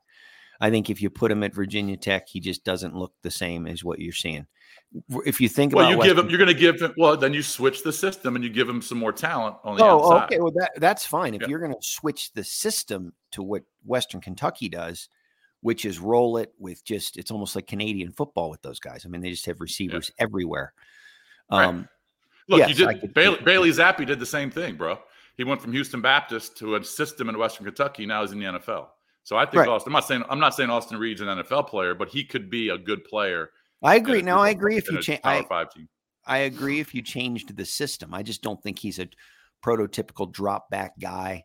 I 0.60 0.70
think 0.70 0.90
if 0.90 1.00
you 1.00 1.08
put 1.10 1.30
him 1.30 1.42
at 1.44 1.54
Virginia 1.54 1.96
Tech, 1.96 2.28
he 2.28 2.40
just 2.40 2.64
doesn't 2.64 2.94
look 2.94 3.12
the 3.22 3.30
same 3.30 3.66
as 3.66 3.84
what 3.84 3.98
you're 4.00 4.12
seeing. 4.12 4.46
If 5.26 5.40
you 5.40 5.48
think 5.48 5.74
Well, 5.74 5.86
about 5.92 6.02
you 6.02 6.08
give 6.08 6.18
him. 6.18 6.28
You're 6.30 6.38
going 6.38 6.48
to 6.48 6.54
give 6.58 6.80
him. 6.80 6.94
Well, 6.96 7.16
then 7.16 7.32
you 7.34 7.42
switch 7.42 7.82
the 7.82 7.92
system 7.92 8.34
and 8.34 8.42
you 8.44 8.50
give 8.50 8.68
him 8.68 8.80
some 8.82 8.98
more 8.98 9.12
talent 9.12 9.56
on 9.62 9.76
the 9.76 9.84
outside. 9.84 9.92
Oh, 10.06 10.12
outside. 10.12 10.24
okay. 10.24 10.40
Well, 10.40 10.52
that 10.56 10.72
that's 10.76 11.04
fine. 11.06 11.34
If 11.34 11.42
Yeah. 11.42 11.48
you're 11.48 11.58
going 11.60 11.72
to 11.74 11.82
switch 11.82 12.32
the 12.32 12.42
system 12.42 13.12
to 13.32 13.42
what 13.42 13.62
Western 13.84 14.20
Kentucky 14.20 14.68
does, 14.68 15.08
which 15.60 15.84
is 15.84 15.98
roll 15.98 16.38
it 16.38 16.52
with 16.58 16.84
just 16.84 17.16
it's 17.18 17.30
almost 17.30 17.54
like 17.54 17.66
Canadian 17.66 18.12
football 18.12 18.48
with 18.50 18.62
those 18.62 18.80
guys. 18.80 19.04
I 19.04 19.08
mean, 19.08 19.20
they 19.20 19.30
just 19.30 19.46
have 19.46 19.60
receivers 19.60 20.10
everywhere. 20.18 20.72
Right. 21.50 21.64
Um, 21.66 21.88
Look, 22.50 22.60
Yes, 22.60 22.68
you 22.70 22.74
did. 22.86 23.00
could- 23.02 23.12
Bailey, 23.14 23.38
Bailey 23.44 23.70
Zappe 23.70 24.06
did 24.06 24.18
the 24.18 24.24
same 24.26 24.50
thing, 24.50 24.76
bro. 24.76 24.98
He 25.36 25.44
went 25.44 25.60
from 25.60 25.72
Houston 25.72 26.00
Baptist 26.00 26.56
to 26.58 26.76
a 26.76 26.82
system 26.84 27.28
in 27.28 27.36
Western 27.36 27.66
Kentucky. 27.66 28.06
Now 28.06 28.22
he's 28.22 28.32
in 28.32 28.38
the 28.38 28.46
NFL. 28.46 28.88
So 29.28 29.36
I 29.36 29.44
think 29.44 29.56
Right. 29.56 29.68
Austin. 29.68 29.90
I'm 29.90 29.92
not 29.92 30.06
saying 30.06 30.24
I'm 30.30 30.40
not 30.40 30.54
saying 30.54 30.70
Austin 30.70 30.96
Reed's 30.98 31.20
an 31.20 31.28
NFL 31.28 31.68
player, 31.68 31.94
but 31.94 32.08
he 32.08 32.24
could 32.24 32.48
be 32.48 32.70
a 32.70 32.78
good 32.78 33.04
player. 33.04 33.50
I 33.82 33.96
agree. 33.96 34.22
Now, 34.22 34.38
I 34.38 34.48
agree 34.48 34.78
if 34.78 34.90
you 34.90 35.02
change. 35.02 35.20
Power 35.20 35.42
I, 35.42 35.44
Five 35.44 35.70
team. 35.70 35.86
I 36.24 36.38
agree 36.38 36.80
if 36.80 36.94
you 36.94 37.02
changed 37.02 37.54
the 37.54 37.66
system. 37.66 38.14
I 38.14 38.22
just 38.22 38.40
don't 38.40 38.62
think 38.62 38.78
he's 38.78 38.98
a 38.98 39.06
prototypical 39.62 40.32
drop 40.32 40.70
back 40.70 40.98
guy. 40.98 41.44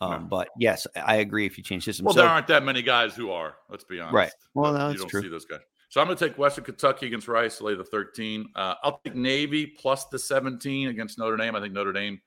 Um, 0.00 0.10
No. 0.10 0.18
But 0.20 0.48
yes, 0.58 0.86
I 0.96 1.16
agree 1.16 1.44
if 1.44 1.58
you 1.58 1.64
change 1.64 1.84
system. 1.84 2.06
Well, 2.06 2.14
so, 2.14 2.22
there 2.22 2.30
aren't 2.30 2.46
that 2.46 2.64
many 2.64 2.80
guys 2.80 3.14
who 3.14 3.30
are. 3.30 3.56
Let's 3.68 3.84
be 3.84 4.00
honest. 4.00 4.14
Right. 4.14 4.32
Well, 4.54 4.72
no, 4.72 4.86
you 4.86 4.92
that's 4.92 5.00
don't 5.00 5.10
true. 5.10 5.20
see 5.20 5.28
those 5.28 5.44
guys. 5.44 5.60
So 5.90 6.00
I'm 6.00 6.06
going 6.06 6.16
to 6.16 6.28
take 6.28 6.38
Western 6.38 6.64
Kentucky 6.64 7.08
against 7.08 7.28
Rice, 7.28 7.60
lay 7.60 7.74
the 7.74 7.84
13. 7.84 8.46
Uh, 8.56 8.76
I'll 8.82 9.02
take 9.04 9.14
Navy 9.14 9.66
plus 9.66 10.06
the 10.06 10.18
17 10.18 10.88
against 10.88 11.18
Notre 11.18 11.36
Dame. 11.36 11.54
I 11.54 11.60
think 11.60 11.74
Notre 11.74 11.92
Dame, 11.92 12.22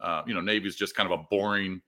uh, 0.00 0.22
you 0.26 0.34
know, 0.34 0.40
Navy's 0.40 0.74
just 0.74 0.96
kind 0.96 1.12
of 1.12 1.20
a 1.20 1.22
boring, 1.30 1.80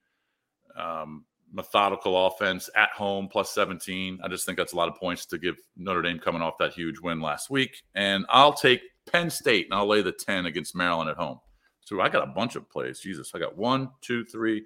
um, 0.77 1.25
methodical 1.55 2.27
offense 2.27 2.69
at 2.75 2.89
home 2.89 3.27
plus 3.29 3.49
17. 3.51 4.19
I 4.21 4.27
just 4.27 4.45
think 4.45 4.57
that's 4.57 4.73
a 4.73 4.75
lot 4.75 4.89
of 4.89 4.95
points 4.95 5.25
to 5.27 5.37
give 5.37 5.55
Notre 5.77 6.01
Dame 6.01 6.19
coming 6.19 6.41
off 6.41 6.57
that 6.59 6.73
huge 6.73 6.99
win 6.99 7.21
last 7.21 7.49
week. 7.49 7.81
And 7.95 8.25
I'll 8.29 8.53
take 8.53 8.81
Penn 9.11 9.29
State 9.29 9.67
and 9.67 9.73
I'll 9.73 9.87
lay 9.87 10.01
the 10.01 10.11
10 10.11 10.45
against 10.45 10.75
Maryland 10.75 11.09
at 11.09 11.15
home. 11.15 11.39
So 11.79 12.01
I 12.01 12.09
got 12.09 12.27
a 12.27 12.31
bunch 12.31 12.55
of 12.55 12.69
plays. 12.69 12.99
Jesus, 12.99 13.31
I 13.33 13.39
got 13.39 13.57
one, 13.57 13.89
two, 14.01 14.25
three, 14.25 14.65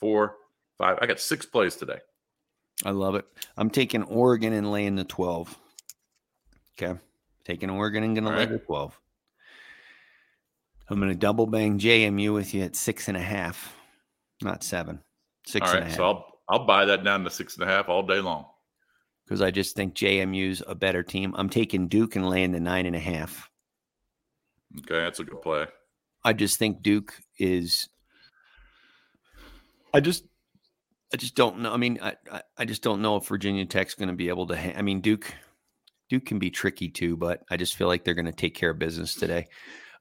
four, 0.00 0.36
five. 0.78 0.98
I 1.02 1.06
got 1.06 1.20
six 1.20 1.44
plays 1.44 1.76
today. 1.76 1.98
I 2.84 2.90
love 2.90 3.14
it. 3.14 3.26
I'm 3.56 3.70
taking 3.70 4.02
Oregon 4.04 4.52
and 4.54 4.72
laying 4.72 4.96
the 4.96 5.04
12. 5.04 5.56
Okay. 6.76 6.98
Taking 7.44 7.70
Oregon 7.70 8.02
and 8.02 8.14
going 8.14 8.24
to 8.24 8.30
lay 8.30 8.38
right. 8.38 8.50
the 8.50 8.58
12. 8.58 8.98
I'm 10.88 10.98
going 10.98 11.10
to 11.10 11.18
double 11.18 11.46
bang 11.46 11.78
JMU 11.78 12.32
with 12.32 12.54
you 12.54 12.62
at 12.62 12.76
six 12.76 13.08
and 13.08 13.16
a 13.16 13.20
half, 13.20 13.74
not 14.42 14.62
seven. 14.62 15.00
Six 15.46 15.70
All 15.70 15.80
half. 15.80 15.94
so 15.94 16.04
I'll 16.04 16.26
I'll 16.48 16.66
buy 16.66 16.84
that 16.84 17.04
down 17.04 17.24
to 17.24 17.30
six 17.30 17.56
and 17.56 17.64
a 17.64 17.66
half 17.66 17.88
all 17.88 18.02
day 18.02 18.20
long. 18.20 18.46
Because 19.24 19.40
I 19.40 19.50
just 19.50 19.74
think 19.74 19.94
JMU's 19.94 20.62
a 20.66 20.74
better 20.74 21.02
team. 21.02 21.34
I'm 21.36 21.48
taking 21.48 21.88
Duke 21.88 22.16
and 22.16 22.28
laying 22.28 22.52
the 22.52 22.60
nine 22.60 22.84
and 22.84 22.94
a 22.94 23.00
half. 23.00 23.48
Okay, 24.80 25.00
that's 25.00 25.20
a 25.20 25.24
good 25.24 25.40
play. 25.40 25.66
I 26.24 26.32
just 26.32 26.58
think 26.58 26.82
Duke 26.82 27.14
is. 27.38 27.88
I 29.94 30.00
just, 30.00 30.24
I 31.12 31.16
just 31.16 31.36
don't 31.36 31.60
know. 31.60 31.72
I 31.72 31.76
mean, 31.76 31.98
I, 32.02 32.16
I, 32.30 32.42
I 32.58 32.64
just 32.64 32.82
don't 32.82 33.00
know 33.00 33.16
if 33.16 33.26
Virginia 33.26 33.64
Tech's 33.64 33.94
going 33.94 34.08
to 34.08 34.14
be 34.14 34.28
able 34.28 34.46
to. 34.48 34.56
Ha- 34.56 34.74
I 34.76 34.82
mean, 34.82 35.00
Duke, 35.00 35.32
Duke 36.10 36.26
can 36.26 36.38
be 36.38 36.50
tricky 36.50 36.88
too, 36.88 37.16
but 37.16 37.42
I 37.50 37.56
just 37.56 37.76
feel 37.76 37.86
like 37.86 38.04
they're 38.04 38.14
going 38.14 38.24
to 38.26 38.32
take 38.32 38.54
care 38.54 38.70
of 38.70 38.78
business 38.78 39.14
today. 39.14 39.46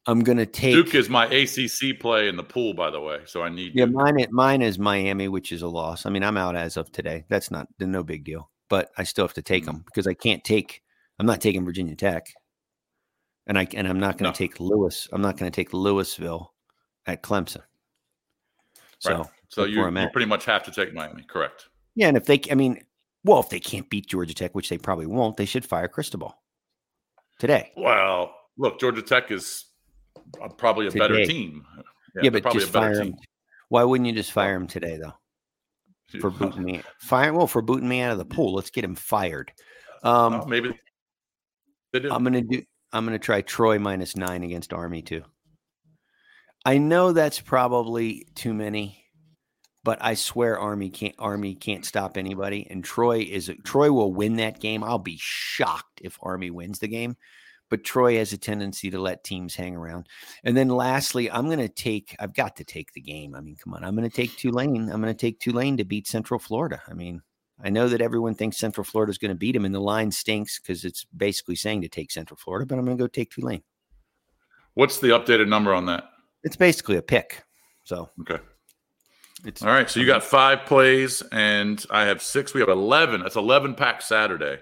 I'm 0.06 0.22
going 0.22 0.38
to 0.38 0.46
take 0.46 0.74
Duke 0.74 0.96
is 0.96 1.10
my 1.10 1.26
ACC 1.28 2.00
play 2.00 2.28
in 2.28 2.36
the 2.36 2.44
pool, 2.44 2.74
by 2.74 2.90
the 2.90 3.00
way. 3.00 3.22
So 3.26 3.42
I 3.42 3.50
need 3.50 3.74
Yeah, 3.74 3.86
Duke. 3.86 3.96
mine 3.96 4.20
is, 4.20 4.28
mine 4.32 4.62
is 4.62 4.78
Miami, 4.78 5.30
which 5.30 5.52
is 5.52 5.62
a 5.62 5.68
loss. 5.68 6.06
I 6.06 6.10
mean, 6.10 6.24
I'm 6.24 6.36
out 6.38 6.56
as 6.56 6.76
of 6.78 6.92
today. 6.92 7.24
That's 7.30 7.50
not 7.52 7.68
no 7.80 8.04
big 8.04 8.26
deal, 8.26 8.50
but 8.70 8.92
I 8.98 9.04
still 9.04 9.26
have 9.26 9.34
to 9.36 9.42
take 9.42 9.66
them 9.66 9.78
mm. 9.78 9.86
because 9.86 10.06
I 10.08 10.14
can't 10.14 10.44
take. 10.44 10.82
I'm 11.20 11.26
not 11.26 11.40
taking 11.42 11.64
Virginia 11.64 11.96
Tech, 11.96 12.26
and 13.48 13.58
I 13.58 13.68
and 13.76 13.88
I'm 13.88 14.00
not 14.00 14.18
going 14.18 14.30
No. 14.30 14.34
to 14.34 14.38
take 14.38 14.60
Lewis. 14.60 15.08
I'm 15.14 15.22
not 15.22 15.38
going 15.38 15.50
to 15.52 15.56
take 15.56 15.72
Louisville 15.74 16.54
at 17.06 17.24
Clemson. 17.24 17.62
So 19.00 19.18
Right. 19.20 19.28
So 19.50 19.66
you, 19.66 19.86
you 19.88 20.10
pretty 20.12 20.26
much 20.26 20.46
have 20.46 20.64
to 20.64 20.72
take 20.72 20.94
Miami. 20.96 21.24
Correct. 21.24 21.70
yeah, 21.96 22.08
and 22.08 22.18
if 22.18 22.26
they, 22.26 22.42
I 22.50 22.56
mean, 22.56 22.84
well, 23.24 23.40
if 23.40 23.50
they 23.50 23.60
can't 23.60 23.88
beat 23.88 24.08
Georgia 24.08 24.34
Tech, 24.34 24.56
which 24.56 24.68
they 24.68 24.80
probably 24.80 25.06
won't, 25.06 25.38
they 25.38 25.46
should 25.46 25.64
fire 25.64 25.88
Cristobal 25.88 26.34
today. 27.38 27.72
Well, 27.78 28.36
look, 28.58 28.80
Georgia 28.80 29.04
Tech 29.04 29.30
is 29.30 29.66
probably 30.58 30.88
a 30.88 30.92
better 30.92 31.26
team. 31.26 31.66
Yeah, 32.16 32.24
they're 32.24 32.32
but 32.32 32.42
probably 32.44 32.60
just 32.60 32.70
a 32.70 32.74
better 32.74 32.94
fire 32.96 33.04
him. 33.04 33.16
Why 33.70 33.84
wouldn't 33.84 34.08
you 34.08 34.14
just 34.14 34.32
fire 34.32 34.56
him 34.56 34.68
today, 34.68 34.98
though? 35.02 35.14
For 36.22 36.30
booting 36.30 36.64
me, 36.64 36.82
fire 37.00 37.34
well 37.34 37.48
for 37.48 37.64
booting 37.64 37.90
me 37.90 38.02
out 38.02 38.12
of 38.12 38.20
the 38.20 38.26
pool. 38.26 38.54
Let's 38.54 38.70
get 38.70 38.84
him 38.84 38.94
fired. 38.94 39.52
Um, 40.04 40.44
maybe. 40.48 40.80
I'm 41.96 42.24
gonna 42.24 42.42
do. 42.42 42.62
I'm 42.92 43.06
gonna 43.06 43.18
try 43.18 43.42
Troy 43.42 43.80
minus 43.80 44.16
nine 44.16 44.44
against 44.44 44.74
Army 44.74 45.02
too. 45.02 45.24
I 46.66 46.78
know 46.78 47.12
that's 47.12 47.40
probably 47.40 48.28
too 48.36 48.54
many, 48.54 49.06
but 49.84 49.98
I 50.02 50.14
swear 50.14 50.60
Army 50.60 50.90
can't. 50.90 51.16
Army 51.18 51.56
can't 51.56 51.86
stop 51.86 52.16
anybody, 52.16 52.68
and 52.70 52.84
Troy 52.84 53.20
is. 53.20 53.52
Troy 53.64 53.92
will 53.92 54.14
win 54.14 54.36
that 54.36 54.60
game. 54.60 54.84
I'll 54.84 55.00
be 55.00 55.18
shocked 55.20 56.02
if 56.02 56.18
Army 56.22 56.52
wins 56.52 56.80
the 56.80 56.88
game, 56.88 57.18
but 57.70 57.84
Troy 57.84 58.18
has 58.18 58.34
a 58.34 58.38
tendency 58.38 58.90
to 58.92 59.00
let 59.00 59.24
teams 59.24 59.56
hang 59.56 59.76
around. 59.76 60.08
And 60.44 60.56
then 60.56 60.70
lastly, 60.70 61.32
I'm 61.32 61.46
going 61.46 61.60
to 61.60 61.70
take, 61.70 62.16
I've 62.20 62.34
got 62.34 62.56
to 62.58 62.64
take 62.64 62.94
the 62.94 63.02
game. 63.02 63.36
I 63.36 63.42
mean, 63.42 63.56
come 63.56 63.74
on, 63.74 63.84
I'm 63.84 63.96
going 63.96 64.10
to 64.10 64.16
take 64.16 64.36
Tulane. 64.38 64.90
I'm 64.92 65.02
going 65.02 65.14
to 65.14 65.20
take 65.20 65.40
Tulane 65.40 65.78
to 65.78 65.84
beat 65.84 66.08
Central 66.08 66.40
Florida. 66.40 66.82
I 66.88 66.94
mean, 66.94 67.22
I 67.64 67.70
know 67.70 67.88
that 67.88 68.02
everyone 68.02 68.36
thinks 68.36 68.58
Central 68.58 68.84
Florida 68.84 69.12
is 69.12 69.18
going 69.18 69.30
to 69.30 69.36
beat 69.36 69.54
them, 69.54 69.66
and 69.66 69.74
the 69.74 69.80
line 69.80 70.12
stinks 70.12 70.60
because 70.60 70.86
it's 70.86 71.06
basically 71.16 71.56
saying 71.56 71.82
to 71.82 71.90
take 71.90 72.12
Central 72.12 72.38
Florida, 72.38 72.66
but 72.66 72.78
I'm 72.78 72.86
going 72.86 72.98
to 72.98 73.04
go 73.04 73.08
take 73.08 73.32
Tulane. 73.32 73.64
What's 74.74 75.00
the 75.00 75.10
updated 75.10 75.48
number 75.48 75.74
on 75.74 75.86
that? 75.86 76.06
It's 76.44 76.56
basically 76.56 76.98
a 76.98 77.02
pick. 77.02 77.44
So, 77.84 78.10
okay. 78.22 78.40
It's, 79.46 79.62
All 79.62 79.70
right. 79.70 79.90
So 79.90 80.00
you 80.00 80.06
got 80.06 80.24
five 80.24 80.66
plays, 80.66 81.22
and 81.32 81.84
I 81.90 82.06
have 82.06 82.22
six. 82.22 82.54
We 82.54 82.62
have 82.62 82.70
11. 82.70 83.22
That's 83.22 83.36
11 83.36 83.76
pack 83.76 84.02
Saturday. 84.02 84.60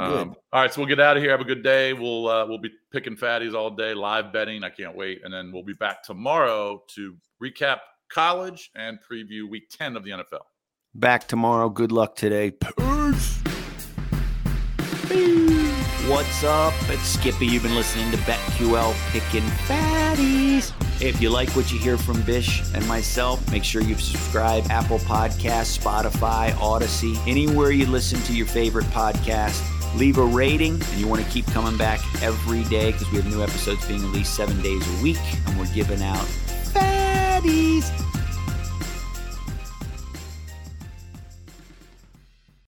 Um, 0.00 0.34
all 0.52 0.62
right. 0.62 0.72
So 0.72 0.80
we'll 0.80 0.88
get 0.88 1.00
out 1.00 1.16
of 1.16 1.22
here. 1.22 1.30
Have 1.30 1.40
a 1.40 1.44
good 1.44 1.62
day. 1.62 1.92
We'll 1.92 2.28
uh, 2.28 2.46
we'll 2.46 2.58
be 2.58 2.70
picking 2.92 3.16
fatties 3.16 3.54
all 3.54 3.70
day, 3.70 3.94
live 3.94 4.32
betting. 4.32 4.64
I 4.64 4.70
can't 4.70 4.96
wait. 4.96 5.22
And 5.24 5.32
then 5.32 5.52
we'll 5.52 5.62
be 5.62 5.74
back 5.74 6.02
tomorrow 6.02 6.82
to 6.94 7.16
recap 7.42 7.78
college 8.10 8.70
and 8.74 8.98
preview 9.00 9.48
week 9.48 9.68
10 9.70 9.96
of 9.96 10.04
the 10.04 10.10
NFL. 10.10 10.42
Back 10.94 11.26
tomorrow. 11.26 11.68
Good 11.68 11.92
luck 11.92 12.14
today. 12.14 12.52
Peace. 12.52 13.40
What's 16.06 16.44
up? 16.44 16.74
It's 16.90 17.02
Skippy. 17.02 17.46
You've 17.46 17.62
been 17.62 17.74
listening 17.74 18.10
to 18.10 18.18
BetQL 18.18 18.94
Picking 19.10 19.48
Fatties. 19.66 20.70
If 21.02 21.20
you 21.20 21.30
like 21.30 21.48
what 21.56 21.72
you 21.72 21.78
hear 21.78 21.96
from 21.96 22.20
Bish 22.22 22.62
and 22.74 22.86
myself, 22.86 23.50
make 23.50 23.64
sure 23.64 23.80
you 23.80 23.96
subscribe 23.96 24.66
Apple 24.70 24.98
Podcasts, 24.98 25.78
Spotify, 25.78 26.50
Audacy, 26.52 27.16
anywhere 27.26 27.70
you 27.70 27.86
listen 27.86 28.20
to 28.24 28.34
your 28.34 28.46
favorite 28.46 28.84
podcast. 28.86 29.62
Leave 29.96 30.18
a 30.18 30.24
rating, 30.24 30.74
and 30.74 31.00
you 31.00 31.06
want 31.06 31.24
to 31.24 31.30
keep 31.30 31.46
coming 31.46 31.76
back 31.78 32.00
every 32.22 32.64
day 32.64 32.92
because 32.92 33.10
we 33.10 33.18
have 33.18 33.26
new 33.26 33.42
episodes 33.42 33.86
being 33.86 34.02
released 34.02 34.34
seven 34.34 34.60
days 34.60 34.82
a 34.98 35.02
week, 35.02 35.18
and 35.46 35.58
we're 35.58 35.72
giving 35.72 36.02
out 36.02 36.24
fatties 36.74 37.90